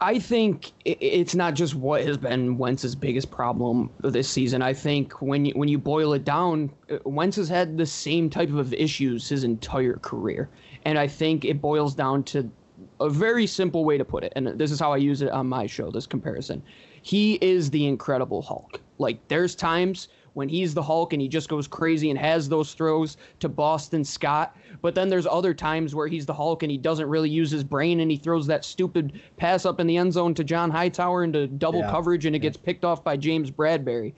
I 0.00 0.18
think 0.18 0.72
it's 0.84 1.36
not 1.36 1.54
just 1.54 1.76
what 1.76 2.02
has 2.04 2.16
been 2.16 2.58
Wentz's 2.58 2.96
biggest 2.96 3.30
problem 3.30 3.88
this 4.00 4.28
season. 4.28 4.60
I 4.60 4.72
think 4.72 5.22
when 5.22 5.44
you 5.44 5.52
when 5.52 5.68
you 5.68 5.78
boil 5.78 6.12
it 6.14 6.24
down, 6.24 6.72
uh, 6.90 6.96
Wentz 7.04 7.36
has 7.36 7.48
had 7.48 7.78
the 7.78 7.86
same 7.86 8.28
type 8.28 8.50
of 8.50 8.74
issues 8.74 9.28
his 9.28 9.44
entire 9.44 9.98
career, 9.98 10.48
and 10.84 10.98
I 10.98 11.06
think 11.06 11.44
it 11.44 11.60
boils 11.60 11.94
down 11.94 12.24
to 12.24 12.50
a 12.98 13.08
very 13.08 13.46
simple 13.46 13.84
way 13.84 13.96
to 13.96 14.04
put 14.04 14.24
it. 14.24 14.32
And 14.34 14.48
this 14.58 14.72
is 14.72 14.80
how 14.80 14.92
I 14.92 14.96
use 14.96 15.22
it 15.22 15.30
on 15.30 15.46
my 15.48 15.66
show. 15.66 15.92
This 15.92 16.06
comparison, 16.06 16.64
he 17.02 17.34
is 17.34 17.70
the 17.70 17.86
Incredible 17.86 18.42
Hulk. 18.42 18.80
Like 18.98 19.18
there's 19.28 19.54
times 19.54 20.08
when 20.34 20.48
he's 20.48 20.72
the 20.72 20.82
Hulk 20.82 21.12
and 21.12 21.20
he 21.20 21.28
just 21.28 21.48
goes 21.48 21.66
crazy 21.68 22.08
and 22.08 22.18
has 22.18 22.48
those 22.48 22.72
throws 22.72 23.18
to 23.40 23.48
Boston 23.48 24.02
Scott. 24.02 24.56
But 24.80 24.94
then 24.94 25.08
there's 25.10 25.26
other 25.26 25.52
times 25.52 25.94
where 25.94 26.08
he's 26.08 26.24
the 26.24 26.32
Hulk 26.32 26.62
and 26.62 26.72
he 26.72 26.78
doesn't 26.78 27.06
really 27.08 27.28
use 27.28 27.50
his 27.50 27.62
brain 27.64 28.00
and 28.00 28.10
he 28.10 28.16
throws 28.16 28.46
that 28.46 28.64
stupid 28.64 29.20
pass 29.36 29.66
up 29.66 29.78
in 29.78 29.86
the 29.86 29.96
end 29.98 30.12
zone 30.14 30.32
to 30.34 30.44
John 30.44 30.70
Hightower 30.70 31.24
into 31.24 31.46
double 31.46 31.80
Yeah. 31.80 31.90
coverage 31.90 32.24
and 32.24 32.34
it 32.34 32.38
gets 32.38 32.56
picked 32.56 32.84
off 32.84 33.04
by 33.04 33.16
James 33.16 33.50
Bradberry. 33.50 34.14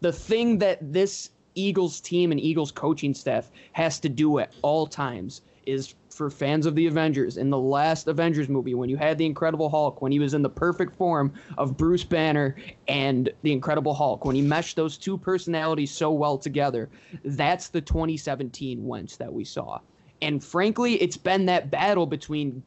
The 0.00 0.12
thing 0.12 0.58
that 0.58 0.78
this 0.92 1.30
Eagles 1.54 2.00
team 2.00 2.30
and 2.30 2.40
Eagles 2.40 2.72
coaching 2.72 3.14
staff 3.14 3.50
has 3.72 3.98
to 4.00 4.08
do 4.08 4.40
at 4.40 4.50
all 4.60 4.86
times 4.86 5.42
is 5.66 5.94
for 6.14 6.30
fans 6.30 6.66
of 6.66 6.74
the 6.74 6.86
Avengers 6.86 7.36
in 7.36 7.50
the 7.50 7.58
last 7.58 8.06
Avengers 8.06 8.48
movie 8.48 8.74
when 8.74 8.88
you 8.88 8.96
had 8.96 9.18
the 9.18 9.26
Incredible 9.26 9.68
Hulk 9.68 10.00
when 10.00 10.12
he 10.12 10.18
was 10.18 10.34
in 10.34 10.42
the 10.42 10.48
perfect 10.48 10.94
form 10.94 11.32
of 11.58 11.76
Bruce 11.76 12.04
Banner 12.04 12.56
and 12.88 13.30
the 13.42 13.52
Incredible 13.52 13.94
Hulk 13.94 14.24
when 14.24 14.36
he 14.36 14.42
meshed 14.42 14.76
those 14.76 14.96
two 14.96 15.18
personalities 15.18 15.90
so 15.90 16.12
well 16.12 16.38
together 16.38 16.88
that's 17.24 17.68
the 17.68 17.80
2017 17.80 18.86
Wentz 18.86 19.16
that 19.16 19.32
we 19.32 19.44
saw 19.44 19.80
and 20.22 20.42
frankly 20.42 20.94
it's 21.02 21.16
been 21.16 21.46
that 21.46 21.70
battle 21.70 22.06
between 22.06 22.62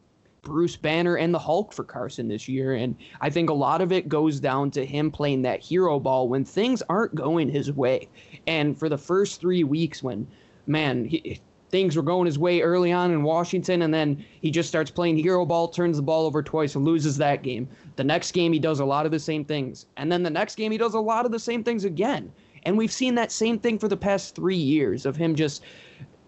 Bruce 0.48 0.78
Banner 0.78 1.18
and 1.18 1.34
the 1.34 1.40
Hulk 1.40 1.74
for 1.74 1.84
Carson 1.84 2.30
this 2.30 2.48
year. 2.48 2.76
And 2.76 2.96
I 3.20 3.30
think 3.30 3.50
a 3.50 3.54
lot 3.54 3.82
of 3.82 3.92
it 3.92 4.08
goes 4.08 4.40
down 4.40 4.72
to 4.72 4.86
him 4.86 5.12
playing 5.12 5.42
that 5.42 5.60
hero 5.60 6.00
ball 6.00 6.30
when 6.30 6.46
things 6.46 6.82
aren't 6.88 7.14
going 7.16 7.50
his 7.50 7.74
way. 7.74 8.08
And 8.48 8.80
for 8.80 8.88
the 8.88 8.98
first 8.98 9.42
three 9.42 9.66
weeks, 9.66 10.02
when, 10.02 10.26
man, 10.66 11.04
he, 11.04 11.42
things 11.70 11.96
were 11.96 12.02
going 12.02 12.26
his 12.26 12.40
way 12.40 12.62
early 12.62 12.92
on 12.92 13.12
in 13.12 13.24
Washington, 13.24 13.82
and 13.82 13.94
then 13.94 14.24
he 14.42 14.52
just 14.52 14.70
starts 14.70 14.92
playing 14.92 15.18
hero 15.18 15.46
ball, 15.46 15.68
turns 15.68 15.98
the 15.98 16.04
ball 16.04 16.26
over 16.26 16.42
twice, 16.42 16.76
and 16.76 16.86
loses 16.86 17.18
that 17.18 17.44
game. 17.44 17.68
The 17.96 18.04
next 18.04 18.32
game, 18.32 18.54
he 18.54 18.60
does 18.60 18.80
a 18.80 18.86
lot 18.86 19.06
of 19.06 19.12
the 19.12 19.20
same 19.20 19.44
things. 19.44 19.86
And 19.98 20.12
then 20.12 20.24
the 20.24 20.30
next 20.30 20.56
game, 20.56 20.72
he 20.72 20.78
does 20.78 20.94
a 20.94 21.00
lot 21.00 21.26
of 21.26 21.32
the 21.32 21.40
same 21.40 21.64
things 21.64 21.84
again. 21.84 22.32
And 22.64 22.78
we've 22.78 22.92
seen 22.92 23.16
that 23.16 23.32
same 23.32 23.60
thing 23.60 23.80
for 23.80 23.88
the 23.88 23.98
past 23.98 24.36
three 24.36 24.56
years 24.56 25.06
of 25.06 25.16
him 25.16 25.36
just 25.36 25.64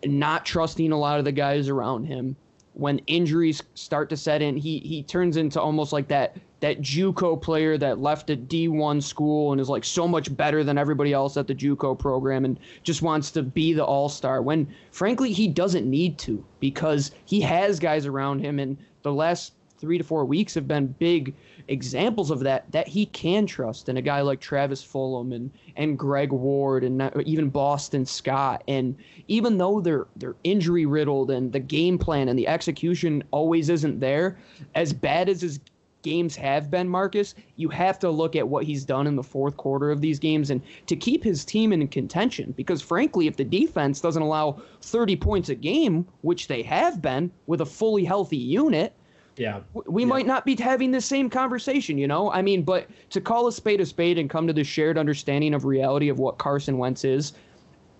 not 0.05 0.45
trusting 0.45 0.91
a 0.91 0.97
lot 0.97 1.19
of 1.19 1.25
the 1.25 1.31
guys 1.31 1.69
around 1.69 2.05
him. 2.05 2.35
When 2.73 2.99
injuries 3.07 3.61
start 3.73 4.09
to 4.09 4.17
set 4.17 4.41
in, 4.41 4.55
he 4.55 4.79
he 4.79 5.03
turns 5.03 5.35
into 5.35 5.59
almost 5.59 5.91
like 5.91 6.07
that 6.07 6.37
that 6.59 6.81
JUCO 6.81 7.41
player 7.41 7.77
that 7.77 7.99
left 7.99 8.29
a 8.29 8.35
D1 8.35 9.01
school 9.01 9.51
and 9.51 9.61
is 9.61 9.69
like 9.69 9.85
so 9.85 10.07
much 10.07 10.35
better 10.35 10.63
than 10.63 10.77
everybody 10.77 11.13
else 11.13 11.37
at 11.37 11.47
the 11.47 11.55
JUCO 11.55 11.97
program 11.97 12.45
and 12.45 12.59
just 12.83 13.01
wants 13.01 13.31
to 13.31 13.43
be 13.43 13.73
the 13.73 13.83
all-star 13.83 14.41
when 14.41 14.67
frankly 14.91 15.31
he 15.31 15.47
doesn't 15.47 15.89
need 15.89 16.17
to 16.19 16.43
because 16.59 17.11
he 17.25 17.41
has 17.41 17.79
guys 17.79 18.05
around 18.05 18.39
him 18.39 18.59
and 18.59 18.77
the 19.03 19.13
last 19.13 19.53
3 19.79 19.97
to 19.97 20.03
4 20.03 20.25
weeks 20.25 20.53
have 20.53 20.67
been 20.67 20.87
big 20.99 21.33
examples 21.69 22.31
of 22.31 22.39
that 22.41 22.69
that 22.71 22.87
he 22.87 23.05
can 23.05 23.45
trust 23.45 23.87
and 23.87 23.97
a 23.97 24.01
guy 24.01 24.21
like 24.21 24.41
Travis 24.41 24.83
Fulgham 24.83 25.33
and 25.33 25.51
and 25.77 25.97
Greg 25.97 26.31
Ward 26.33 26.83
and 26.83 26.97
not- 26.97 27.21
even 27.25 27.49
Boston 27.49 28.05
Scott. 28.05 28.63
And 28.67 28.95
even 29.27 29.57
though 29.57 29.79
they're 29.79 30.07
they're 30.17 30.35
injury 30.43 30.85
riddled 30.85 31.31
and 31.31 31.51
the 31.51 31.59
game 31.59 31.97
plan 31.97 32.27
and 32.27 32.37
the 32.37 32.47
execution 32.47 33.23
always 33.31 33.69
isn't 33.69 33.99
there 33.99 34.37
as 34.75 34.91
bad 34.91 35.29
as 35.29 35.41
his 35.41 35.59
games 36.01 36.35
have 36.35 36.71
been 36.71 36.87
Marcus 36.87 37.35
you 37.55 37.69
have 37.69 37.99
to 37.99 38.09
look 38.09 38.35
at 38.35 38.47
what 38.47 38.63
he's 38.63 38.85
done 38.85 39.07
in 39.07 39.15
the 39.15 39.23
fourth 39.23 39.57
quarter 39.57 39.91
of 39.91 40.01
these 40.01 40.19
games 40.19 40.49
and 40.49 40.61
to 40.85 40.95
keep 40.95 41.23
his 41.23 41.43
team 41.43 41.73
in 41.73 41.87
contention 41.87 42.53
because 42.55 42.81
frankly 42.81 43.27
if 43.27 43.35
the 43.35 43.43
defense 43.43 43.99
doesn't 43.99 44.21
allow 44.21 44.61
30 44.81 45.15
points 45.15 45.49
a 45.49 45.55
game 45.55 46.07
which 46.21 46.47
they 46.47 46.63
have 46.63 47.01
been 47.01 47.31
with 47.47 47.61
a 47.61 47.65
fully 47.65 48.05
healthy 48.05 48.37
unit 48.37 48.93
Yeah. 49.37 49.61
we 49.73 50.05
might 50.05 50.25
not 50.25 50.45
be 50.45 50.55
having 50.55 50.91
the 50.91 50.99
same 51.01 51.29
conversation, 51.29 51.97
you 51.97 52.07
know? 52.07 52.29
I 52.31 52.41
mean, 52.41 52.63
but 52.63 52.87
to 53.11 53.21
call 53.21 53.47
a 53.47 53.51
spade 53.51 53.79
a 53.79 53.85
spade 53.85 54.17
and 54.17 54.29
come 54.29 54.47
to 54.47 54.53
the 54.53 54.63
shared 54.65 54.97
understanding 54.97 55.53
of 55.53 55.63
reality 55.63 56.09
of 56.09 56.19
what 56.19 56.37
Carson 56.37 56.77
Wentz 56.77 57.05
is, 57.05 57.33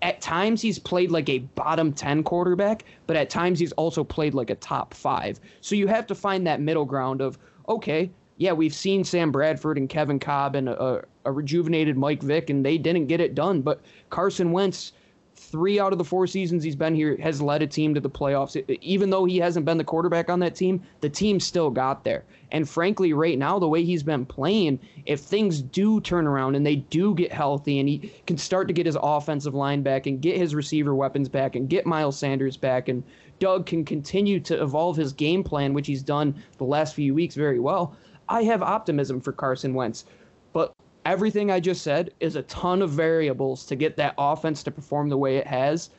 at 0.02 0.20
times 0.20 0.60
he's 0.62 0.78
played 0.78 1.10
like 1.10 1.28
a 1.28 1.38
bottom 1.38 1.92
10 1.92 2.22
quarterback, 2.24 2.84
but 3.06 3.16
at 3.16 3.30
times 3.30 3.58
he's 3.58 3.72
also 3.72 4.02
played 4.04 4.34
like 4.34 4.50
a 4.50 4.54
top 4.54 4.92
five. 4.94 5.40
So 5.60 5.74
you 5.74 5.86
have 5.86 6.06
to 6.08 6.14
find 6.14 6.46
that 6.46 6.60
middle 6.60 6.84
ground 6.86 7.20
of, 7.20 7.38
okay, 7.68 8.10
yeah, 8.36 8.52
we've 8.52 8.74
seen 8.74 9.04
Sam 9.04 9.30
Bradford 9.30 9.76
and 9.76 9.88
Kevin 9.88 10.18
Kolb 10.18 10.56
and 10.56 10.68
a, 10.68 11.04
a 11.26 11.32
rejuvenated 11.32 11.98
Mike 11.98 12.22
Vick, 12.22 12.48
and 12.48 12.64
they 12.64 12.78
didn't 12.78 13.06
get 13.06 13.20
it 13.20 13.34
done. 13.34 13.60
But 13.60 13.82
Carson 14.08 14.50
Wentz, 14.50 14.92
three 15.36 15.78
out 15.78 15.92
of 15.92 15.98
the 15.98 16.04
four 16.04 16.26
seasons 16.26 16.62
he's 16.62 16.76
been 16.76 16.94
here 16.94 17.16
has 17.18 17.42
led 17.42 17.62
a 17.62 17.66
team 17.66 17.94
to 17.94 18.00
the 18.00 18.10
playoffs. 18.10 18.56
Even 18.80 19.10
though 19.10 19.24
he 19.24 19.38
hasn't 19.38 19.66
been 19.66 19.78
the 19.78 19.84
quarterback 19.84 20.30
on 20.30 20.40
that 20.40 20.54
team, 20.54 20.82
the 21.00 21.08
team 21.08 21.40
still 21.40 21.70
got 21.70 22.04
there. 22.04 22.24
And 22.50 22.68
frankly, 22.68 23.12
right 23.12 23.38
now, 23.38 23.58
the 23.58 23.68
way 23.68 23.84
he's 23.84 24.02
been 24.02 24.26
playing, 24.26 24.80
if 25.06 25.20
things 25.20 25.62
do 25.62 26.00
turn 26.00 26.26
around 26.26 26.56
and 26.56 26.66
they 26.66 26.76
do 26.76 27.14
get 27.14 27.32
healthy 27.32 27.78
and 27.78 27.88
he 27.88 28.12
can 28.26 28.38
start 28.38 28.68
to 28.68 28.74
get 28.74 28.86
his 28.86 28.98
offensive 29.02 29.54
line 29.54 29.82
back 29.82 30.06
and 30.06 30.20
get 30.20 30.36
his 30.36 30.54
receiver 30.54 30.94
weapons 30.94 31.28
back 31.28 31.56
and 31.56 31.68
get 31.68 31.86
Miles 31.86 32.18
Sanders 32.18 32.56
back 32.56 32.88
and 32.88 33.02
Doug 33.40 33.66
can 33.66 33.84
continue 33.84 34.38
to 34.38 34.62
evolve 34.62 34.96
his 34.96 35.12
game 35.12 35.42
plan, 35.42 35.74
which 35.74 35.86
he's 35.86 36.02
done 36.02 36.40
the 36.58 36.64
last 36.64 36.94
few 36.94 37.14
weeks 37.14 37.34
very 37.34 37.58
well, 37.58 37.96
I 38.28 38.44
have 38.44 38.62
optimism 38.62 39.20
for 39.20 39.32
Carson 39.32 39.74
Wentz. 39.74 40.04
But 40.52 40.72
everything 41.04 41.50
I 41.50 41.58
just 41.58 41.82
said 41.82 42.12
is 42.20 42.36
a 42.36 42.42
ton 42.42 42.82
of 42.82 42.90
variables 42.90 43.64
to 43.66 43.76
get 43.76 43.96
that 43.96 44.14
offense 44.18 44.62
to 44.64 44.70
perform 44.70 45.08
the 45.08 45.18
way 45.18 45.36
it 45.36 45.46
has. 45.46 45.90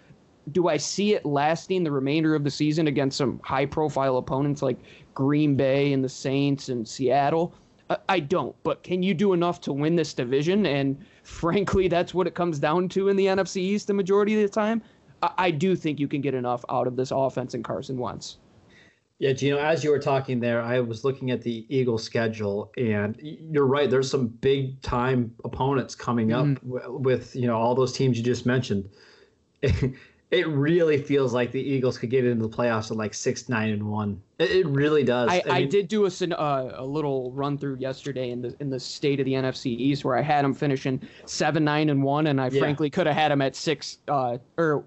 do 0.51 0.67
I 0.67 0.77
see 0.77 1.13
it 1.13 1.23
lasting 1.23 1.83
the 1.83 1.91
remainder 1.91 2.33
of 2.33 2.43
the 2.43 2.49
season 2.49 2.87
against 2.87 3.17
some 3.17 3.39
high 3.43 3.65
profile 3.65 4.17
opponents 4.17 4.63
like 4.63 4.79
Green 5.13 5.55
Bay 5.55 5.93
and 5.93 6.03
the 6.03 6.09
Saints 6.09 6.69
and 6.69 6.87
Seattle? 6.87 7.53
I- 8.07 8.19
don't. 8.21 8.55
But 8.63 8.83
can 8.83 9.03
you 9.03 9.13
do 9.13 9.33
enough 9.33 9.61
to 9.61 9.73
win 9.73 9.95
this 9.95 10.13
division? 10.13 10.65
And 10.65 10.97
frankly, 11.23 11.87
that's 11.87 12.13
what 12.13 12.27
it 12.27 12.33
comes 12.33 12.57
down 12.57 12.89
to 12.89 13.09
in 13.09 13.17
the 13.17 13.25
NFC 13.25 13.57
East 13.57 13.87
the 13.87 13.93
majority 13.93 14.35
of 14.35 14.41
the 14.41 14.53
time. 14.53 14.81
I, 15.21 15.31
I 15.37 15.51
do 15.51 15.75
think 15.75 15.99
you 15.99 16.07
can 16.07 16.21
get 16.21 16.33
enough 16.33 16.63
out 16.69 16.87
of 16.87 16.95
this 16.95 17.11
offense 17.11 17.53
and 17.53 17.63
Carson 17.63 17.97
Wentz. 17.97 18.37
Yeah, 19.19 19.33
Gino, 19.33 19.59
as 19.59 19.83
you 19.83 19.91
were 19.91 19.99
talking 19.99 20.39
there, 20.39 20.63
I 20.63 20.79
was 20.79 21.03
looking 21.03 21.29
at 21.29 21.43
the 21.43 21.67
Eagles 21.69 22.03
schedule, 22.03 22.71
and 22.75 23.15
you're 23.21 23.67
right. 23.67 23.87
There's 23.87 24.09
some 24.09 24.29
big 24.29 24.81
time 24.81 25.35
opponents 25.45 25.93
coming 25.93 26.33
up 26.33 26.47
w- 26.63 26.97
with 26.97 27.35
you 27.35 27.45
know 27.45 27.55
all 27.55 27.75
those 27.75 27.93
teams 27.93 28.17
you 28.17 28.23
just 28.23 28.45
mentioned. 28.45 28.89
It, 30.31 30.47
really 30.47 30.97
feels 30.97 31.33
like 31.33 31.51
the 31.51 31.59
Eagles 31.59 31.97
could 31.97 32.09
get 32.09 32.23
into 32.23 32.47
the 32.47 32.55
playoffs 32.55 32.89
at 32.89 32.95
like 32.95 33.13
six, 33.13 33.49
nine, 33.49 33.71
and 33.71 33.85
one. 33.85 34.21
It, 34.39 34.51
it 34.51 34.65
really 34.65 35.03
does. 35.03 35.29
I, 35.29 35.43
I, 35.49 35.59
mean, 35.59 35.69
did 35.69 35.89
do 35.89 36.05
a, 36.05 36.07
uh, 36.07 36.75
a 36.77 36.85
little 36.85 37.33
run 37.33 37.57
through 37.57 37.75
yesterday 37.79 38.31
in 38.31 38.41
the 38.41 38.55
in 38.61 38.69
the 38.69 38.79
state 38.79 39.19
of 39.19 39.25
the 39.25 39.33
NFC 39.33 39.65
East 39.65 40.05
where 40.05 40.15
I 40.15 40.21
had 40.21 40.45
them 40.45 40.53
finishing 40.53 41.01
seven 41.25 41.65
nine 41.65 41.89
and 41.89 42.01
one, 42.01 42.27
and 42.27 42.39
I 42.39 42.47
Yeah. 42.47 42.61
frankly 42.61 42.89
could 42.89 43.07
have 43.07 43.15
had 43.17 43.29
them 43.29 43.41
at 43.41 43.57
six 43.57 43.97
uh 44.07 44.37
or 44.57 44.85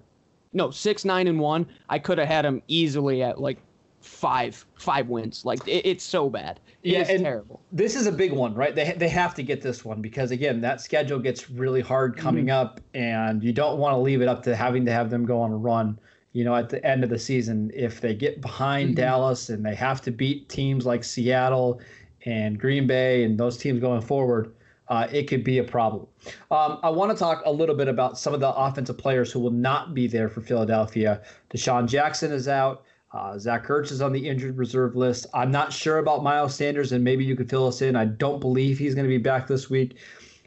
no 0.55 0.71
six 0.71 1.05
nine 1.05 1.27
and 1.27 1.39
one. 1.39 1.67
I 1.89 1.99
could 1.99 2.17
have 2.17 2.27
had 2.27 2.45
them 2.45 2.63
easily 2.67 3.21
at 3.21 3.39
like 3.39 3.59
five 4.01 4.65
five 4.75 5.09
wins. 5.09 5.45
Like 5.45 5.67
it, 5.67 5.85
it's 5.85 6.03
so 6.03 6.29
bad. 6.29 6.59
It 6.83 6.93
Yeah, 6.93 7.05
and- 7.07 7.23
terrible. 7.23 7.59
this 7.71 7.95
is 7.95 8.07
a 8.07 8.11
big 8.11 8.31
one, 8.31 8.55
right? 8.55 8.73
They 8.73 8.93
they 8.93 9.09
have 9.09 9.35
to 9.35 9.43
get 9.43 9.61
this 9.61 9.83
one 9.83 10.01
because 10.01 10.31
again, 10.31 10.61
that 10.61 10.81
schedule 10.81 11.19
gets 11.19 11.49
really 11.49 11.81
hard 11.81 12.13
mm-hmm. 12.13 12.21
coming 12.21 12.49
up, 12.49 12.79
and 12.93 13.43
you 13.43 13.53
don't 13.53 13.77
want 13.77 13.93
to 13.93 13.97
leave 13.97 14.21
it 14.21 14.27
up 14.27 14.41
to 14.43 14.55
having 14.55 14.85
to 14.85 14.91
have 14.91 15.09
them 15.09 15.25
go 15.25 15.41
on 15.41 15.51
a 15.51 15.57
run. 15.57 15.99
You 16.31 16.43
know, 16.43 16.55
at 16.55 16.69
the 16.69 16.85
end 16.85 17.03
of 17.03 17.09
the 17.09 17.19
season, 17.19 17.71
if 17.73 18.01
they 18.01 18.13
get 18.13 18.41
behind 18.41 18.89
mm-hmm. 18.89 18.95
Dallas 18.95 19.49
and 19.49 19.65
they 19.65 19.75
have 19.75 20.01
to 20.01 20.11
beat 20.11 20.49
teams 20.49 20.85
like 20.85 21.03
Seattle 21.03 21.79
and 22.25 22.59
Green 22.59 22.87
Bay 22.87 23.23
and 23.23 23.37
those 23.37 23.57
teams 23.57 23.79
going 23.79 24.01
forward, 24.01 24.53
uh, 24.87 25.07
it 25.11 25.27
could 25.27 25.43
be 25.43 25.57
a 25.57 25.63
problem. 25.63 26.07
Um, 26.51 26.79
I 26.83 26.89
want 26.89 27.11
to 27.11 27.17
talk 27.17 27.41
a 27.45 27.51
little 27.51 27.75
bit 27.75 27.87
about 27.87 28.17
some 28.17 28.33
of 28.33 28.39
the 28.39 28.49
offensive 28.49 28.97
players 28.97 29.31
who 29.31 29.39
will 29.39 29.51
not 29.51 29.93
be 29.93 30.07
there 30.07 30.29
for 30.29 30.41
Philadelphia. 30.41 31.21
DeSean 31.49 31.87
Jackson 31.87 32.31
is 32.31 32.47
out. 32.47 32.83
Uh, 33.13 33.39
Zach 33.39 33.65
Ertz 33.67 33.91
is 33.91 34.01
on 34.01 34.11
the 34.11 34.27
injured 34.27 34.57
reserve 34.57 34.95
list. 34.95 35.25
I'm 35.33 35.49
not 35.49 35.71
sure 35.71 35.99
about 35.99 36.21
Miles 36.21 36.53
Sanders, 36.53 36.91
and 36.91 37.03
maybe 37.03 37.23
you 37.23 37.35
could 37.35 37.49
fill 37.49 37.65
us 37.65 37.81
in. 37.81 37.95
I 37.95 38.05
don't 38.05 38.39
believe 38.41 38.77
he's 38.77 38.93
going 38.93 39.05
to 39.05 39.09
be 39.09 39.17
back 39.17 39.47
this 39.47 39.69
week. 39.69 39.97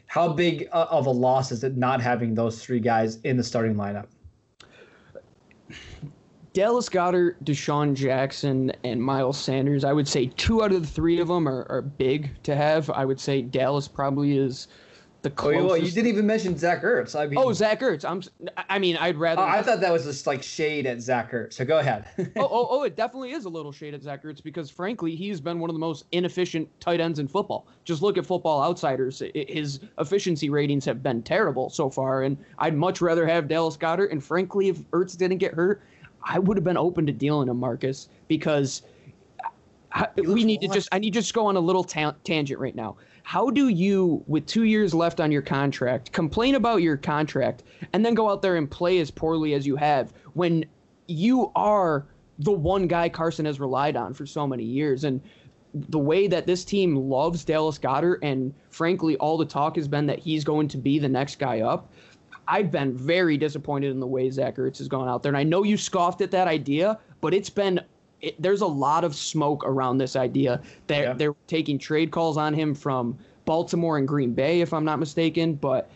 How 0.05 0.33
big 0.33 0.67
uh, 0.71 0.85
of 0.89 1.07
a 1.07 1.11
loss 1.11 1.51
is 1.51 1.63
it 1.63 1.77
not 1.77 2.01
having 2.01 2.35
those 2.35 2.63
three 2.63 2.79
guys 2.79 3.17
in 3.21 3.37
the 3.37 3.43
starting 3.43 3.75
lineup? 3.75 4.07
Dallas 6.59 6.89
Goedert, 6.89 7.41
DeSean 7.45 7.93
Jackson, 7.93 8.73
and 8.83 9.01
Miles 9.01 9.37
Sanders. 9.39 9.85
I 9.85 9.93
would 9.93 10.09
say 10.09 10.25
two 10.35 10.61
out 10.61 10.73
of 10.73 10.81
the 10.81 10.87
three 10.87 11.21
of 11.21 11.29
them 11.29 11.47
are, 11.47 11.65
are 11.69 11.81
big 11.81 12.31
to 12.43 12.53
have. 12.53 12.89
I 12.89 13.05
would 13.05 13.17
say 13.17 13.41
Dallas 13.41 13.87
probably 13.87 14.37
is 14.37 14.67
the 15.21 15.29
Oh, 15.29 15.33
closest. 15.35 15.65
well, 15.65 15.77
you 15.77 15.89
didn't 15.89 16.07
even 16.07 16.27
mention 16.27 16.57
Zach 16.57 16.83
Ertz. 16.83 17.17
I 17.17 17.27
mean, 17.27 17.39
Oh, 17.39 17.53
Zach 17.53 17.79
Ertz. 17.79 18.03
I'm. 18.03 18.21
I 18.67 18.77
mean, 18.77 18.97
I'd 18.97 19.15
rather. 19.15 19.41
Oh, 19.41 19.45
I 19.45 19.61
thought 19.61 19.79
that 19.79 19.93
was 19.93 20.03
just 20.03 20.27
like 20.27 20.43
shade 20.43 20.85
at 20.85 21.01
Zach 21.01 21.31
Ertz. 21.31 21.53
So 21.53 21.63
go 21.63 21.79
ahead. 21.79 22.07
oh, 22.35 22.41
oh, 22.51 22.67
oh, 22.71 22.83
it 22.83 22.97
definitely 22.97 23.31
is 23.31 23.45
a 23.45 23.49
little 23.49 23.71
shade 23.71 23.93
at 23.93 24.03
Zach 24.03 24.21
Ertz 24.25 24.43
because, 24.43 24.69
frankly, 24.69 25.15
he's 25.15 25.39
been 25.39 25.61
one 25.61 25.69
of 25.69 25.75
the 25.75 25.79
most 25.79 26.07
inefficient 26.11 26.67
tight 26.81 26.99
ends 26.99 27.19
in 27.19 27.29
football. 27.29 27.67
Just 27.85 28.01
look 28.01 28.17
at 28.17 28.25
Football 28.25 28.61
Outsiders; 28.61 29.23
his 29.33 29.79
efficiency 29.97 30.49
ratings 30.49 30.83
have 30.83 31.01
been 31.01 31.23
terrible 31.23 31.69
so 31.69 31.89
far. 31.89 32.23
And 32.23 32.35
I'd 32.57 32.75
much 32.75 32.99
rather 32.99 33.25
have 33.25 33.47
Dallas 33.47 33.77
Goedert. 33.77 34.11
And 34.11 34.21
frankly, 34.21 34.67
if 34.67 34.79
Ertz 34.91 35.15
didn't 35.17 35.37
get 35.37 35.53
hurt, 35.53 35.81
I 36.23 36.39
would 36.39 36.57
have 36.57 36.63
been 36.63 36.77
open 36.77 37.05
to 37.07 37.11
dealing 37.11 37.47
him, 37.47 37.57
Marcus, 37.59 38.09
because 38.27 38.83
I- 39.91 40.07
we 40.17 40.43
need 40.43 40.61
to 40.61 40.67
just. 40.67 40.89
I 40.91 40.99
need 40.99 41.13
to 41.13 41.19
just 41.19 41.33
go 41.33 41.45
on 41.47 41.55
a 41.55 41.59
little 41.59 41.83
ta- 41.83 42.15
tangent 42.23 42.59
right 42.59 42.75
now. 42.75 42.97
How 43.23 43.49
do 43.49 43.67
you, 43.67 44.23
with 44.27 44.45
two 44.45 44.63
years 44.63 44.93
left 44.93 45.19
on 45.19 45.31
your 45.31 45.41
contract, 45.41 46.11
complain 46.11 46.55
about 46.55 46.81
your 46.81 46.97
contract 46.97 47.63
and 47.93 48.03
then 48.03 48.13
go 48.15 48.29
out 48.29 48.41
there 48.41 48.55
and 48.55 48.69
play 48.69 48.99
as 48.99 49.11
poorly 49.11 49.53
as 49.53 49.67
you 49.67 49.75
have 49.75 50.13
when 50.33 50.65
you 51.07 51.51
are 51.55 52.05
the 52.39 52.51
one 52.51 52.87
guy 52.87 53.09
Carson 53.09 53.45
has 53.45 53.59
relied 53.59 53.95
on 53.95 54.13
for 54.13 54.25
so 54.25 54.47
many 54.47 54.63
years? 54.63 55.03
And 55.03 55.21
the 55.73 55.99
way 55.99 56.27
that 56.27 56.47
this 56.47 56.65
team 56.65 56.95
loves 56.95 57.45
Dallas 57.45 57.77
Goedert, 57.77 58.19
and 58.23 58.53
frankly, 58.71 59.15
all 59.17 59.37
the 59.37 59.45
talk 59.45 59.75
has 59.75 59.87
been 59.87 60.07
that 60.07 60.17
he's 60.17 60.43
going 60.43 60.67
to 60.69 60.77
be 60.77 60.97
the 60.97 61.09
next 61.09 61.37
guy 61.37 61.61
up. 61.61 61.91
I've 62.49 62.71
been 62.71 62.97
very 62.97 63.37
disappointed 63.37 63.91
in 63.91 63.99
the 63.99 64.07
way 64.07 64.29
Zach 64.31 64.55
Ertz 64.57 64.79
has 64.79 64.87
gone 64.87 65.07
out 65.07 65.21
there. 65.23 65.29
And 65.29 65.37
I 65.37 65.43
know 65.43 65.63
you 65.63 65.77
scoffed 65.77 66.21
at 66.21 66.31
that 66.31 66.47
idea, 66.47 66.97
but 67.21 67.33
it's 67.33 67.49
been 67.49 67.79
it, 68.21 68.41
there's 68.41 68.61
a 68.61 68.67
lot 68.67 69.03
of 69.03 69.15
smoke 69.15 69.63
around 69.65 69.97
this 69.97 70.15
idea 70.15 70.61
that 70.87 71.01
Yeah. 71.01 71.13
they're 71.13 71.35
taking 71.47 71.77
trade 71.77 72.11
calls 72.11 72.35
on 72.37 72.53
him 72.53 72.73
from 72.75 73.17
Baltimore 73.45 73.97
and 73.97 74.07
Green 74.07 74.33
Bay, 74.33 74.61
if 74.61 74.73
I'm 74.73 74.83
not 74.83 74.99
mistaken. 74.99 75.53
But 75.53 75.89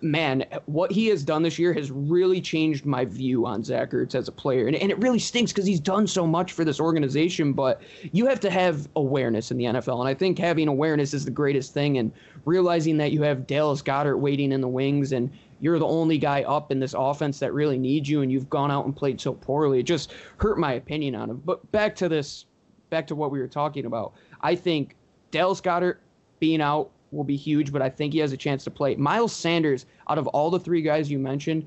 man, 0.00 0.44
what 0.66 0.90
he 0.92 1.08
has 1.08 1.24
done 1.24 1.42
this 1.42 1.58
year 1.58 1.72
has 1.72 1.90
really 1.90 2.40
changed 2.40 2.86
my 2.86 3.04
view 3.04 3.44
on 3.44 3.62
Zach 3.64 3.90
Ertz 3.90 4.14
as 4.14 4.28
a 4.28 4.32
player. 4.32 4.66
And, 4.68 4.76
and 4.76 4.90
it 4.90 4.98
really 4.98 5.18
stinks 5.18 5.52
because 5.52 5.66
he's 5.66 5.80
done 5.80 6.06
so 6.06 6.26
much 6.26 6.52
for 6.52 6.64
this 6.64 6.80
organization, 6.80 7.52
but 7.52 7.82
you 8.12 8.24
have 8.26 8.40
to 8.40 8.50
have 8.50 8.88
awareness 8.96 9.50
in 9.50 9.58
the 9.58 9.64
NFL. 9.64 9.98
And 10.00 10.08
I 10.08 10.14
think 10.14 10.38
having 10.38 10.68
awareness 10.68 11.12
is 11.12 11.24
the 11.24 11.30
greatest 11.30 11.74
thing. 11.74 11.98
And 11.98 12.12
realizing 12.44 12.96
that 12.98 13.12
you 13.12 13.22
have 13.22 13.46
Dallas 13.46 13.82
Goedert 13.82 14.18
waiting 14.20 14.52
in 14.52 14.60
the 14.60 14.68
wings 14.68 15.12
and 15.12 15.30
you're 15.60 15.78
the 15.78 15.86
only 15.86 16.18
guy 16.18 16.42
up 16.42 16.70
in 16.70 16.78
this 16.78 16.94
offense 16.96 17.38
that 17.40 17.52
really 17.52 17.78
needs 17.78 18.08
you 18.08 18.22
and 18.22 18.30
you've 18.30 18.50
gone 18.50 18.70
out 18.70 18.84
and 18.84 18.94
played 18.94 19.20
so 19.20 19.32
poorly, 19.34 19.80
it 19.80 19.84
just 19.84 20.12
hurt 20.36 20.58
my 20.58 20.74
opinion 20.74 21.14
on 21.14 21.30
him. 21.30 21.42
But 21.44 21.70
back 21.72 21.96
to 21.96 22.08
this, 22.08 22.46
back 22.90 23.06
to 23.08 23.14
what 23.14 23.30
we 23.30 23.40
were 23.40 23.48
talking 23.48 23.86
about. 23.86 24.14
I 24.40 24.54
think 24.54 24.94
Dallas 25.30 25.60
Goedert 25.60 25.96
being 26.38 26.60
out 26.60 26.90
will 27.10 27.24
be 27.24 27.36
huge, 27.36 27.72
but 27.72 27.82
I 27.82 27.88
think 27.88 28.12
he 28.12 28.18
has 28.20 28.32
a 28.32 28.36
chance 28.36 28.64
to 28.64 28.70
play. 28.70 28.94
Miles 28.96 29.34
Sanders, 29.34 29.86
out 30.08 30.18
of 30.18 30.26
all 30.28 30.50
the 30.50 30.60
three 30.60 30.82
guys 30.82 31.10
you 31.10 31.18
mentioned, 31.18 31.66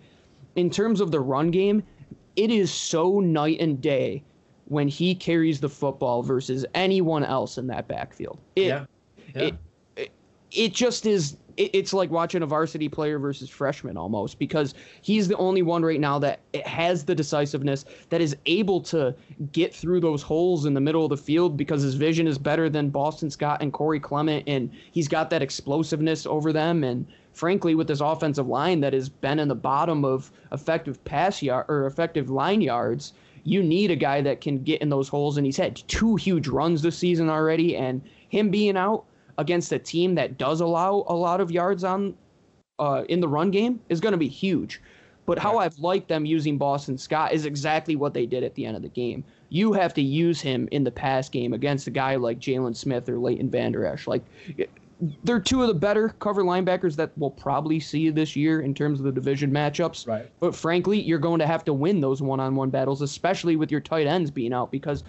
in 0.56 0.70
terms 0.70 1.02
of 1.02 1.12
the 1.12 1.20
run 1.20 1.52
game, 1.52 1.84
it 2.36 2.52
is 2.52 2.72
so 2.72 3.20
night 3.20 3.60
and 3.60 3.82
day 3.82 4.24
when 4.66 4.88
he 4.88 5.14
carries 5.14 5.60
the 5.60 5.70
football 5.70 6.24
versus 6.24 6.66
anyone 6.76 7.24
else 7.24 7.58
in 7.58 7.68
that 7.68 7.88
backfield. 7.88 8.40
It, 8.56 8.68
yeah. 8.68 8.86
Yeah. 9.36 9.42
it, 9.42 9.56
it, 10.52 10.74
just 10.74 11.06
is 11.06 11.38
it, 11.58 11.72
it's 11.74 11.94
like 11.94 12.10
watching 12.10 12.44
a 12.44 12.46
varsity 12.46 12.90
player 12.90 13.20
versus 13.20 13.50
freshman 13.50 13.98
almost 13.98 14.40
because 14.40 14.74
he's 15.02 15.28
the 15.28 15.38
only 15.38 15.62
one 15.62 15.84
right 15.84 16.00
now 16.00 16.20
that 16.20 16.40
has 16.66 17.06
the 17.06 17.16
decisiveness 17.16 17.86
that 18.10 18.22
is 18.22 18.36
able 18.46 18.82
to 18.82 19.16
get 19.52 19.74
through 19.74 20.00
those 20.00 20.22
holes 20.22 20.66
in 20.66 20.74
the 20.74 20.82
middle 20.82 21.04
of 21.04 21.10
the 21.10 21.18
field 21.18 21.58
because 21.58 21.82
his 21.82 21.96
vision 21.96 22.28
is 22.28 22.38
better 22.38 22.70
than 22.70 22.90
Boston 22.90 23.30
Scott 23.30 23.62
and 23.62 23.74
Corey 23.74 24.00
Clement 24.00 24.44
and 24.48 24.72
he's 24.92 25.08
got 25.08 25.30
that 25.30 25.42
explosiveness 25.42 26.26
over 26.26 26.52
them. 26.52 26.84
And 26.84 27.06
frankly 27.34 27.76
with 27.76 27.88
this 27.88 28.02
offensive 28.02 28.48
line 28.48 28.82
that 28.82 28.94
has 28.94 29.08
been 29.08 29.40
in 29.40 29.48
the 29.48 29.56
bottom 29.56 30.04
of 30.04 30.32
effective 30.52 31.04
pass 31.06 31.42
yard 31.42 31.66
or 31.70 31.86
effective 31.86 32.30
line 32.30 32.62
yards 32.62 33.14
you 33.44 33.64
need 33.64 33.90
a 33.90 33.96
guy 33.96 34.22
that 34.22 34.40
can 34.40 34.62
get 34.62 34.82
in 34.84 34.90
those 34.90 35.08
holes. 35.08 35.38
And 35.38 35.46
he's 35.46 35.58
had 35.58 35.76
two 35.88 36.16
huge 36.16 36.48
runs 36.48 36.84
this 36.84 36.98
season 36.98 37.28
already 37.28 37.76
and 37.76 38.02
him 38.30 38.52
being 38.52 38.78
out 38.78 39.06
against 39.38 39.72
a 39.72 39.80
team 39.80 40.16
that 40.16 40.38
does 40.38 40.62
allow 40.62 41.06
a 41.08 41.16
lot 41.16 41.42
of 41.42 41.52
yards 41.52 41.84
on 41.84 42.16
uh, 42.80 43.04
in 43.10 43.20
the 43.20 43.28
run 43.28 43.52
game 43.52 43.80
is 43.90 44.00
going 44.00 44.14
to 44.14 44.18
be 44.18 44.28
huge. 44.28 44.82
But 45.26 45.38
how 45.38 45.60
I've 45.60 45.78
liked 45.78 46.08
them 46.08 46.26
using 46.26 46.58
Boston 46.58 46.98
Scott 46.98 47.32
is 47.32 47.46
exactly 47.46 47.96
what 47.96 48.14
they 48.14 48.26
did 48.26 48.44
at 48.44 48.56
the 48.56 48.66
end 48.66 48.76
of 48.76 48.82
the 48.82 48.90
game. 48.90 49.24
You 49.50 49.72
have 49.74 49.94
to 49.94 50.02
use 50.02 50.42
him 50.42 50.68
in 50.72 50.84
the 50.84 50.92
pass 50.92 51.30
game 51.30 51.54
against 51.54 51.88
a 51.88 51.92
guy 51.92 52.16
like 52.16 52.40
Jaylon 52.40 52.76
Smith 52.76 53.08
or 53.08 53.20
Leighton 53.20 53.50
Vander 53.50 53.86
Esch. 53.86 54.08
Like 54.08 54.24
they're 55.24 55.40
two 55.40 55.62
of 55.62 55.68
the 55.68 55.74
better 55.74 56.10
cover 56.20 56.44
linebackers 56.44 56.96
that 56.96 57.12
we'll 57.18 57.30
probably 57.32 57.80
see 57.80 58.10
this 58.10 58.36
year 58.36 58.62
in 58.62 58.74
terms 58.74 59.00
of 59.00 59.06
the 59.06 59.12
division 59.12 59.52
matchups. 59.52 60.08
Right. 60.08 60.30
But 60.40 60.56
frankly, 60.56 61.00
you're 61.00 61.20
going 61.20 61.40
to 61.40 61.48
have 61.48 61.64
to 61.66 61.74
win 61.74 62.02
those 62.02 62.22
one-on-one 62.22 62.70
battles, 62.70 63.02
especially 63.02 63.56
with 63.56 63.72
your 63.72 63.82
tight 63.82 64.08
ends 64.08 64.32
being 64.32 64.54
out. 64.54 64.72
Because 64.72 65.04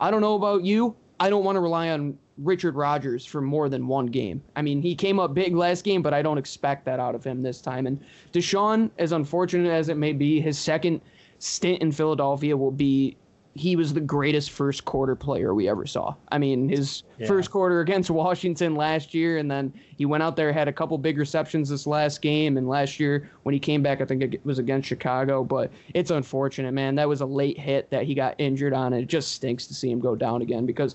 I 0.00 0.10
don't 0.10 0.22
know 0.22 0.34
about 0.34 0.64
you, 0.64 0.96
I 1.20 1.28
don't 1.28 1.44
want 1.44 1.56
to 1.56 1.60
rely 1.60 1.90
on 1.90 2.18
Richard 2.38 2.74
Rodgers 2.76 3.24
for 3.26 3.40
more 3.40 3.68
than 3.68 3.86
one 3.86 4.06
game. 4.06 4.42
I 4.56 4.62
mean, 4.62 4.80
he 4.80 4.94
came 4.94 5.18
up 5.18 5.34
big 5.34 5.54
last 5.54 5.84
game, 5.84 6.02
but 6.02 6.14
I 6.14 6.22
don't 6.22 6.38
expect 6.38 6.84
that 6.84 7.00
out 7.00 7.14
of 7.14 7.24
him 7.24 7.42
this 7.42 7.60
time. 7.60 7.86
And 7.86 8.00
DeSean, 8.32 8.90
as 8.98 9.12
unfortunate 9.12 9.70
as 9.70 9.88
it 9.88 9.96
may 9.96 10.12
be, 10.12 10.40
his 10.40 10.58
second 10.58 11.00
stint 11.38 11.82
in 11.82 11.92
Philadelphia 11.92 12.56
will 12.56 12.70
be 12.70 13.16
he 13.54 13.74
was 13.74 13.92
the 13.92 14.00
greatest 14.00 14.52
first 14.52 14.84
quarter 14.84 15.16
player 15.16 15.52
we 15.52 15.68
ever 15.68 15.84
saw. 15.84 16.14
I 16.30 16.38
mean, 16.38 16.68
his 16.68 17.02
Yeah. 17.18 17.26
first 17.26 17.50
quarter 17.50 17.80
against 17.80 18.08
Washington 18.08 18.76
last 18.76 19.14
year, 19.14 19.38
and 19.38 19.50
then 19.50 19.72
he 19.96 20.04
went 20.06 20.22
out 20.22 20.36
there, 20.36 20.52
had 20.52 20.68
a 20.68 20.72
couple 20.72 20.96
big 20.96 21.18
receptions 21.18 21.68
this 21.68 21.84
last 21.84 22.22
game, 22.22 22.56
and 22.56 22.68
last 22.68 23.00
year 23.00 23.30
when 23.42 23.54
he 23.54 23.58
came 23.58 23.82
back, 23.82 24.00
I 24.00 24.04
think 24.04 24.22
it 24.22 24.40
was 24.46 24.60
against 24.60 24.86
Chicago. 24.86 25.42
But 25.42 25.72
it's 25.92 26.12
unfortunate, 26.12 26.72
man. 26.72 26.94
That 26.94 27.08
was 27.08 27.20
a 27.20 27.26
late 27.26 27.58
hit 27.58 27.90
that 27.90 28.04
he 28.04 28.14
got 28.14 28.36
injured 28.38 28.74
on, 28.74 28.92
and 28.92 29.02
it 29.02 29.08
just 29.08 29.32
stinks 29.32 29.66
to 29.66 29.74
see 29.74 29.90
him 29.90 29.98
go 29.98 30.14
down 30.14 30.40
again 30.42 30.64
because 30.64 30.94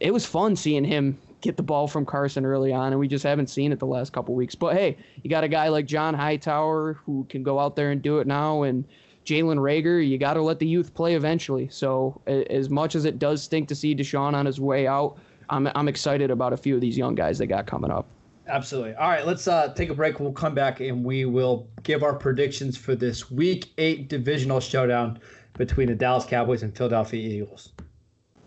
it, 0.00 0.12
was 0.12 0.26
fun 0.26 0.56
seeing 0.56 0.84
him 0.84 1.18
get 1.40 1.56
the 1.56 1.62
ball 1.62 1.86
from 1.86 2.04
Carson 2.04 2.44
early 2.44 2.72
on, 2.72 2.92
and 2.92 2.98
we 2.98 3.08
just 3.08 3.24
haven't 3.24 3.48
seen 3.48 3.72
it 3.72 3.78
the 3.78 3.86
last 3.86 4.12
couple 4.12 4.34
weeks. 4.34 4.54
But 4.54 4.74
hey, 4.74 4.96
you 5.22 5.30
got 5.30 5.44
a 5.44 5.48
guy 5.48 5.68
like 5.68 5.86
John 5.86 6.14
Hightower 6.14 6.94
who 7.04 7.26
can 7.28 7.42
go 7.42 7.58
out 7.58 7.76
there 7.76 7.90
and 7.90 8.02
do 8.02 8.18
it 8.18 8.26
now, 8.26 8.62
and 8.62 8.84
Jalen 9.24 9.58
Reagor, 9.58 10.06
you 10.06 10.16
got 10.16 10.34
to 10.34 10.42
let 10.42 10.58
the 10.58 10.66
youth 10.66 10.94
play 10.94 11.14
eventually. 11.14 11.68
So 11.68 12.20
as 12.26 12.70
much 12.70 12.94
as 12.94 13.04
it 13.04 13.18
does 13.18 13.42
stink 13.42 13.68
to 13.68 13.74
see 13.74 13.94
DeSean 13.94 14.32
on 14.32 14.46
his 14.46 14.58
way 14.58 14.86
out, 14.86 15.18
I'm 15.50 15.68
I'm 15.74 15.88
excited 15.88 16.30
about 16.30 16.52
a 16.52 16.56
few 16.56 16.74
of 16.74 16.80
these 16.80 16.96
young 16.96 17.14
guys 17.14 17.38
they 17.38 17.46
got 17.46 17.66
coming 17.66 17.90
up. 17.90 18.06
Absolutely. 18.46 18.94
All 18.94 19.10
right, 19.10 19.26
let's 19.26 19.46
uh, 19.46 19.74
take 19.74 19.90
a 19.90 19.94
break. 19.94 20.20
We'll 20.20 20.32
come 20.32 20.54
back 20.54 20.80
and 20.80 21.04
we 21.04 21.26
will 21.26 21.68
give 21.82 22.02
our 22.02 22.14
predictions 22.14 22.78
for 22.78 22.94
this 22.94 23.30
Week 23.30 23.66
Eight 23.76 24.08
divisional 24.08 24.60
showdown 24.60 25.20
between 25.54 25.88
the 25.88 25.94
Dallas 25.94 26.24
Cowboys 26.24 26.62
and 26.62 26.74
Philadelphia 26.74 27.20
Eagles. 27.28 27.72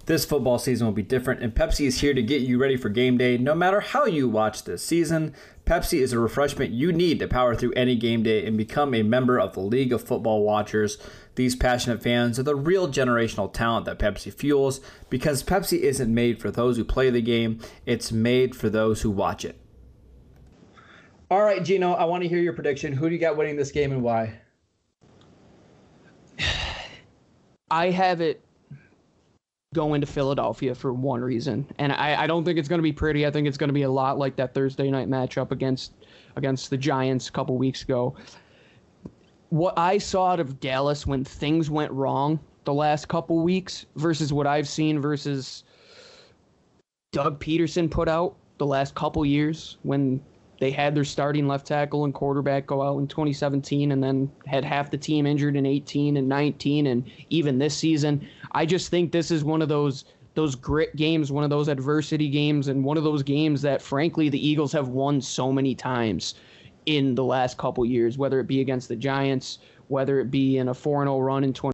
This 0.08 0.26
football 0.26 0.58
season 0.58 0.88
will 0.88 0.94
be 0.94 1.04
different, 1.04 1.44
and 1.44 1.54
Pepsi 1.54 1.86
is 1.86 2.02
here 2.02 2.14
to 2.14 2.24
get 2.24 2.42
you 2.42 2.58
ready 2.58 2.76
for 2.76 2.90
game 2.90 3.18
day 3.18 3.38
no 3.38 3.54
matter 3.54 3.80
how 3.80 4.06
you 4.06 4.28
watch 4.28 4.64
this 4.64 4.84
season. 4.84 5.36
Pepsi 5.66 6.00
is 6.00 6.12
a 6.12 6.20
refreshment 6.20 6.72
you 6.72 6.92
need 6.92 7.20
to 7.20 7.28
power 7.28 7.54
through 7.54 7.74
any 7.74 7.96
game 7.96 8.24
day 8.24 8.46
and 8.46 8.58
become 8.58 8.96
a 8.96 9.04
member 9.04 9.40
of 9.40 9.54
the 9.54 9.60
League 9.60 9.94
of 9.94 10.04
Football 10.04 10.44
Watchers. 10.44 10.98
These 11.36 11.56
passionate 11.56 12.02
fans 12.02 12.40
are 12.40 12.44
the 12.44 12.56
real 12.56 12.88
generational 12.88 13.54
talent 13.54 13.86
that 13.86 14.00
Pepsi 14.00 14.34
fuels 14.34 14.82
because 15.12 15.44
Pepsi 15.44 15.80
isn't 15.80 16.14
made 16.14 16.42
for 16.42 16.50
those 16.50 16.78
who 16.78 16.84
play 16.84 17.12
the 17.12 17.22
game, 17.22 17.60
it's 17.86 18.12
made 18.12 18.56
for 18.56 18.70
those 18.70 19.04
who 19.04 19.12
watch 19.12 19.46
it. 19.46 19.58
All 21.30 21.44
right, 21.44 21.64
Gino, 21.64 21.94
I 21.94 22.06
want 22.06 22.24
to 22.24 22.30
hear 22.30 22.40
your 22.40 22.54
prediction. 22.54 22.92
Who 22.92 23.08
do 23.08 23.16
you 23.16 23.22
got 23.22 23.38
winning 23.38 23.56
this 23.56 23.72
game 23.72 23.92
and 23.92 24.02
why? 24.02 24.40
I 27.70 27.92
have 27.92 28.20
it 28.20 28.44
going 29.74 30.02
to 30.02 30.08
Philadelphia 30.08 30.76
for 30.76 30.94
one 30.94 31.22
reason, 31.22 31.66
and 31.78 31.94
I, 31.94 32.24
I 32.24 32.28
don't 32.28 32.44
think 32.44 32.60
it's 32.60 32.68
going 32.68 32.80
to 32.80 32.84
be 32.84 32.92
pretty. 32.92 33.26
I 33.26 33.32
think 33.32 33.48
it's 33.48 33.58
going 33.58 33.70
to 33.70 33.74
be 33.74 33.84
a 33.84 33.92
lot 33.92 34.18
like 34.18 34.36
that 34.36 34.54
Thursday 34.54 34.92
night 34.92 35.10
matchup 35.10 35.52
against 35.52 35.94
against 36.36 36.70
the 36.70 36.78
Giants 36.78 37.30
a 37.30 37.32
couple 37.32 37.58
weeks 37.58 37.84
ago. 37.84 38.16
What 39.50 39.74
I 39.78 39.98
saw 39.98 40.32
out 40.32 40.40
of 40.40 40.60
Dallas 40.60 41.08
when 41.08 41.24
things 41.24 41.70
went 41.70 41.92
wrong 41.92 42.40
the 42.66 42.74
last 42.74 43.08
couple 43.08 43.40
weeks 43.40 43.86
versus 43.96 44.34
what 44.34 44.46
I've 44.46 44.68
seen 44.68 45.00
versus 45.00 45.64
Doug 47.12 47.40
Pederson 47.40 47.90
put 47.90 48.08
out 48.08 48.36
the 48.58 48.66
last 48.66 48.94
couple 48.94 49.26
years 49.26 49.78
when 49.84 50.22
they 50.62 50.70
had 50.70 50.94
their 50.94 51.04
starting 51.04 51.48
left 51.48 51.66
tackle 51.66 52.06
and 52.06 52.14
quarterback 52.14 52.68
go 52.68 52.84
out 52.84 53.00
in 53.00 53.08
2017 53.08 53.92
and 53.92 54.04
then 54.04 54.32
had 54.46 54.64
half 54.64 54.92
the 54.92 54.98
team 54.98 55.26
injured 55.26 55.56
in 55.56 55.66
18 55.66 56.18
and 56.18 56.30
19 56.30 56.86
and 56.86 57.10
even 57.32 57.58
this 57.58 57.76
season. 57.76 58.28
I 58.54 58.66
just 58.66 58.90
think 58.90 59.12
this 59.12 59.32
is 59.32 59.44
one 59.44 59.62
of 59.62 59.70
those 59.70 60.06
those 60.34 60.56
grit 60.56 60.96
games, 60.96 61.32
one 61.32 61.44
of 61.44 61.50
those 61.50 61.68
adversity 61.68 62.30
games 62.30 62.70
and 62.70 62.86
one 62.86 62.98
of 62.98 63.04
those 63.04 63.22
games 63.22 63.62
that 63.62 63.82
frankly 63.82 64.30
the 64.30 64.48
Eagles 64.48 64.72
have 64.72 64.88
won 64.88 65.20
so 65.20 65.52
many 65.52 65.76
times 65.76 66.36
in 66.86 67.16
the 67.16 67.24
last 67.24 67.58
couple 67.58 67.86
years, 67.86 68.18
whether 68.18 68.40
it 68.40 68.48
be 68.48 68.62
against 68.62 68.88
the 68.88 68.96
Giants, 68.96 69.60
whether 69.90 70.20
it 70.20 70.32
be 70.32 70.58
in 70.58 70.70
a 70.70 70.74
4-0 70.74 71.26
run 71.26 71.44
in 71.44 71.54
20 71.54 71.72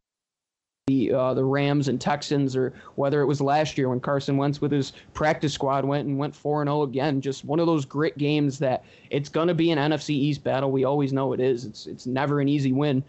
the 0.88 1.12
uh, 1.12 1.34
the 1.34 1.44
Rams 1.44 1.90
and 1.90 2.00
Texans, 2.00 2.56
or 2.56 2.74
whether 2.96 3.22
it 3.22 3.26
was 3.26 3.42
last 3.42 3.78
year 3.78 3.90
when 3.90 4.00
Carson 4.00 4.38
Wentz 4.38 4.62
with 4.62 4.72
his 4.72 4.94
practice 5.14 5.54
squad 5.54 5.84
went 5.84 6.08
and 6.08 6.18
went 6.18 6.34
four 6.34 6.62
and 6.62 6.70
zero 6.70 6.84
again. 6.84 7.20
Just 7.20 7.44
one 7.44 7.60
of 7.60 7.68
those 7.68 7.84
grit 7.84 8.18
games 8.18 8.58
that 8.60 8.86
it's 9.10 9.28
gonna 9.28 9.54
be 9.54 9.72
an 9.72 9.78
NFC 9.78 10.12
East 10.12 10.46
battle. 10.46 10.72
We 10.72 10.86
always 10.86 11.12
know 11.12 11.34
it 11.34 11.42
is. 11.42 11.66
It's 11.66 11.88
it's 11.88 12.06
never 12.06 12.40
an 12.40 12.48
easy 12.48 12.72
win, 12.72 13.04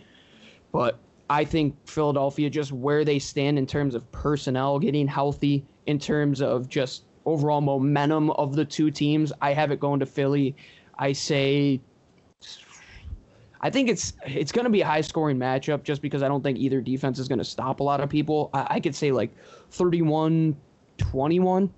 but 0.73 0.99
I 1.31 1.45
think 1.45 1.77
Philadelphia 1.87 2.49
just 2.49 2.73
where 2.73 3.05
they 3.05 3.19
stand 3.19 3.59
in 3.59 3.67
terms 3.67 3.95
of 3.95 4.11
personnel 4.13 4.79
getting 4.79 5.07
healthy, 5.07 5.65
in 5.87 5.99
terms 5.99 6.41
of 6.41 6.69
just 6.69 7.05
overall 7.27 7.61
momentum 7.61 8.31
of 8.33 8.57
the 8.57 8.65
two 8.65 8.91
teams. 8.91 9.33
I 9.43 9.53
have 9.53 9.71
it 9.71 9.81
going 9.81 10.01
to 10.01 10.07
Philly. 10.07 10.57
I 10.99 11.13
say 11.13 11.81
I 13.61 13.71
think 13.71 13.89
it's 13.89 14.13
it's 14.25 14.53
going 14.53 14.65
to 14.65 14.71
be 14.71 14.83
a 14.83 14.87
high 14.87 15.01
scoring 15.01 15.37
matchup 15.37 15.83
just 15.83 16.01
because 16.01 16.23
I 16.23 16.29
don't 16.29 16.43
think 16.43 16.59
either 16.59 16.81
defense 16.81 17.19
is 17.19 17.29
going 17.29 17.41
to 17.41 17.45
stop 17.45 17.81
a 17.81 17.83
lot 17.83 18.01
of 18.01 18.09
people. 18.09 18.51
I, 18.55 18.67
I 18.71 18.81
could 18.81 18.95
say 18.95 19.13
like 19.13 19.31
31 19.71 20.57
21, 20.99 21.73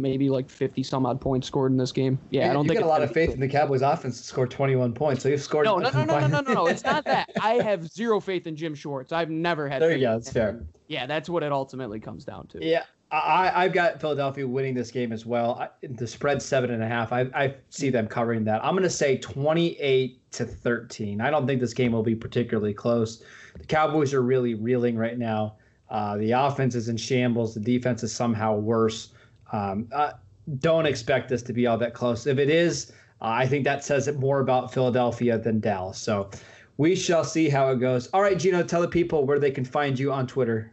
maybe 0.00 0.30
like 0.30 0.48
50 0.48 0.82
some 0.82 1.06
odd 1.06 1.20
points 1.20 1.46
scored 1.46 1.72
in 1.72 1.78
this 1.78 1.92
game. 1.92 2.18
Yeah, 2.30 2.50
I 2.50 2.52
don't 2.52 2.64
you 2.64 2.70
think 2.70 2.80
got 2.80 2.86
a 2.86 2.88
lot 2.88 3.02
of 3.02 3.12
faith 3.12 3.34
in 3.34 3.40
the 3.40 3.48
Cowboys 3.48 3.82
offense 3.82 4.18
to 4.18 4.24
score 4.24 4.46
21 4.46 4.92
points. 4.92 5.22
So 5.22 5.28
you've 5.28 5.42
scored. 5.42 5.66
No, 5.66 5.78
no, 5.78 5.90
no, 5.90 6.04
no, 6.04 6.18
no, 6.20 6.26
no, 6.26 6.40
no, 6.40 6.52
no. 6.54 6.66
It's 6.66 6.84
not 6.84 7.04
that. 7.04 7.30
I 7.40 7.54
have 7.54 7.86
zero 7.88 8.20
faith 8.20 8.46
in 8.46 8.56
Jim 8.56 8.74
Schwartz. 8.74 9.12
I've 9.12 9.30
never 9.30 9.68
had. 9.68 9.82
There 9.82 9.92
you 9.92 10.00
go. 10.00 10.12
That's 10.12 10.32
fair. 10.32 10.64
Yeah, 10.88 11.06
that's 11.06 11.28
what 11.28 11.42
it 11.42 11.52
ultimately 11.52 12.00
comes 12.00 12.24
down 12.24 12.46
to. 12.48 12.64
Yeah, 12.64 12.84
I, 13.12 13.64
I've 13.64 13.72
got 13.72 14.00
Philadelphia 14.00 14.46
winning 14.46 14.74
this 14.74 14.90
game 14.90 15.12
as 15.12 15.26
well. 15.26 15.58
I, 15.60 15.68
the 15.86 16.06
spread 16.06 16.40
seven 16.40 16.70
and 16.70 16.82
a 16.82 16.86
half. 16.86 17.12
I, 17.12 17.22
I 17.34 17.54
see 17.68 17.90
them 17.90 18.06
covering 18.06 18.44
that. 18.44 18.64
I'm 18.64 18.72
going 18.72 18.84
to 18.84 18.90
say 18.90 19.16
28 19.18 20.32
to 20.32 20.44
13. 20.44 21.20
I 21.20 21.30
don't 21.30 21.46
think 21.46 21.60
this 21.60 21.74
game 21.74 21.92
will 21.92 22.04
be 22.04 22.14
particularly 22.14 22.72
close. 22.72 23.22
The 23.58 23.66
Cowboys 23.66 24.14
are 24.14 24.22
really 24.22 24.54
reeling 24.54 24.96
right 24.96 25.18
now. 25.18 25.56
Uh, 25.88 26.16
the 26.18 26.30
offense 26.30 26.76
is 26.76 26.88
in 26.88 26.96
shambles. 26.96 27.52
The 27.54 27.60
defense 27.60 28.04
is 28.04 28.14
somehow 28.14 28.56
worse. 28.56 29.08
Um, 29.52 29.88
uh, 29.92 30.12
don't 30.58 30.86
expect 30.86 31.28
this 31.28 31.42
to 31.42 31.52
be 31.52 31.66
all 31.66 31.78
that 31.78 31.94
close. 31.94 32.26
If 32.26 32.38
it 32.38 32.50
is, 32.50 32.92
uh, 33.20 33.26
I 33.26 33.46
think 33.46 33.64
that 33.64 33.84
says 33.84 34.08
it 34.08 34.18
more 34.18 34.40
about 34.40 34.72
Philadelphia 34.72 35.38
than 35.38 35.60
Dallas. 35.60 35.98
So 35.98 36.30
we 36.76 36.96
shall 36.96 37.24
see 37.24 37.48
how 37.48 37.70
it 37.70 37.80
goes. 37.80 38.08
All 38.08 38.22
right, 38.22 38.38
Gino, 38.38 38.62
tell 38.62 38.80
the 38.80 38.88
people 38.88 39.26
where 39.26 39.38
they 39.38 39.50
can 39.50 39.64
find 39.64 39.98
you 39.98 40.12
on 40.12 40.26
Twitter. 40.26 40.72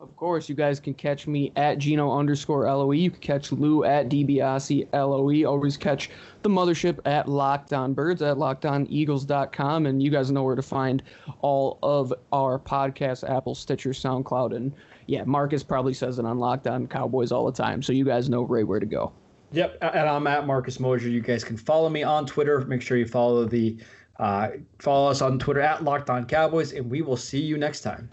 Of 0.00 0.16
course, 0.16 0.48
you 0.48 0.54
guys 0.54 0.80
can 0.80 0.94
catch 0.94 1.26
me 1.26 1.52
at 1.56 1.76
Gino 1.76 2.10
underscore 2.10 2.64
LOE. 2.64 2.92
You 2.92 3.10
can 3.10 3.20
catch 3.20 3.52
Lou 3.52 3.84
at 3.84 4.08
DiBiase 4.08 4.90
LOE. 4.94 5.46
Always 5.46 5.76
catch 5.76 6.08
the 6.42 6.48
mothership 6.48 7.00
at 7.04 7.28
Locked 7.28 7.74
On 7.74 7.92
Birds 7.92 8.22
at 8.22 8.38
lockedoneagles.com. 8.38 9.84
And 9.84 10.02
you 10.02 10.10
guys 10.10 10.30
know 10.30 10.42
where 10.42 10.56
to 10.56 10.62
find 10.62 11.02
all 11.42 11.78
of 11.82 12.14
our 12.32 12.58
podcasts 12.58 13.28
Apple, 13.28 13.54
Stitcher, 13.54 13.90
SoundCloud. 13.90 14.56
And 14.56 14.72
yeah, 15.10 15.24
Marcus 15.24 15.64
probably 15.64 15.92
says 15.92 16.20
it 16.20 16.24
on 16.24 16.38
Locked 16.38 16.68
On 16.68 16.86
Cowboys 16.86 17.32
all 17.32 17.44
the 17.44 17.52
time. 17.52 17.82
So 17.82 17.92
you 17.92 18.04
guys 18.04 18.28
know 18.28 18.44
right 18.44 18.64
where 18.64 18.78
to 18.78 18.86
go. 18.86 19.12
Yep, 19.50 19.78
and 19.82 20.08
I'm 20.08 20.28
at 20.28 20.46
Marcus 20.46 20.78
Mosher. 20.78 21.08
You 21.08 21.20
guys 21.20 21.42
can 21.42 21.56
follow 21.56 21.88
me 21.88 22.04
on 22.04 22.26
Twitter. 22.26 22.60
Make 22.60 22.80
sure 22.80 22.96
you 22.96 23.06
follow 23.06 23.44
the 23.44 23.76
uh, 24.20 24.50
follow 24.78 25.10
us 25.10 25.20
on 25.20 25.40
Twitter 25.40 25.62
at 25.62 25.82
Locked 25.82 26.10
On 26.10 26.24
Cowboys, 26.26 26.72
and 26.74 26.88
we 26.88 27.02
will 27.02 27.16
see 27.16 27.40
you 27.40 27.58
next 27.58 27.80
time. 27.80 28.08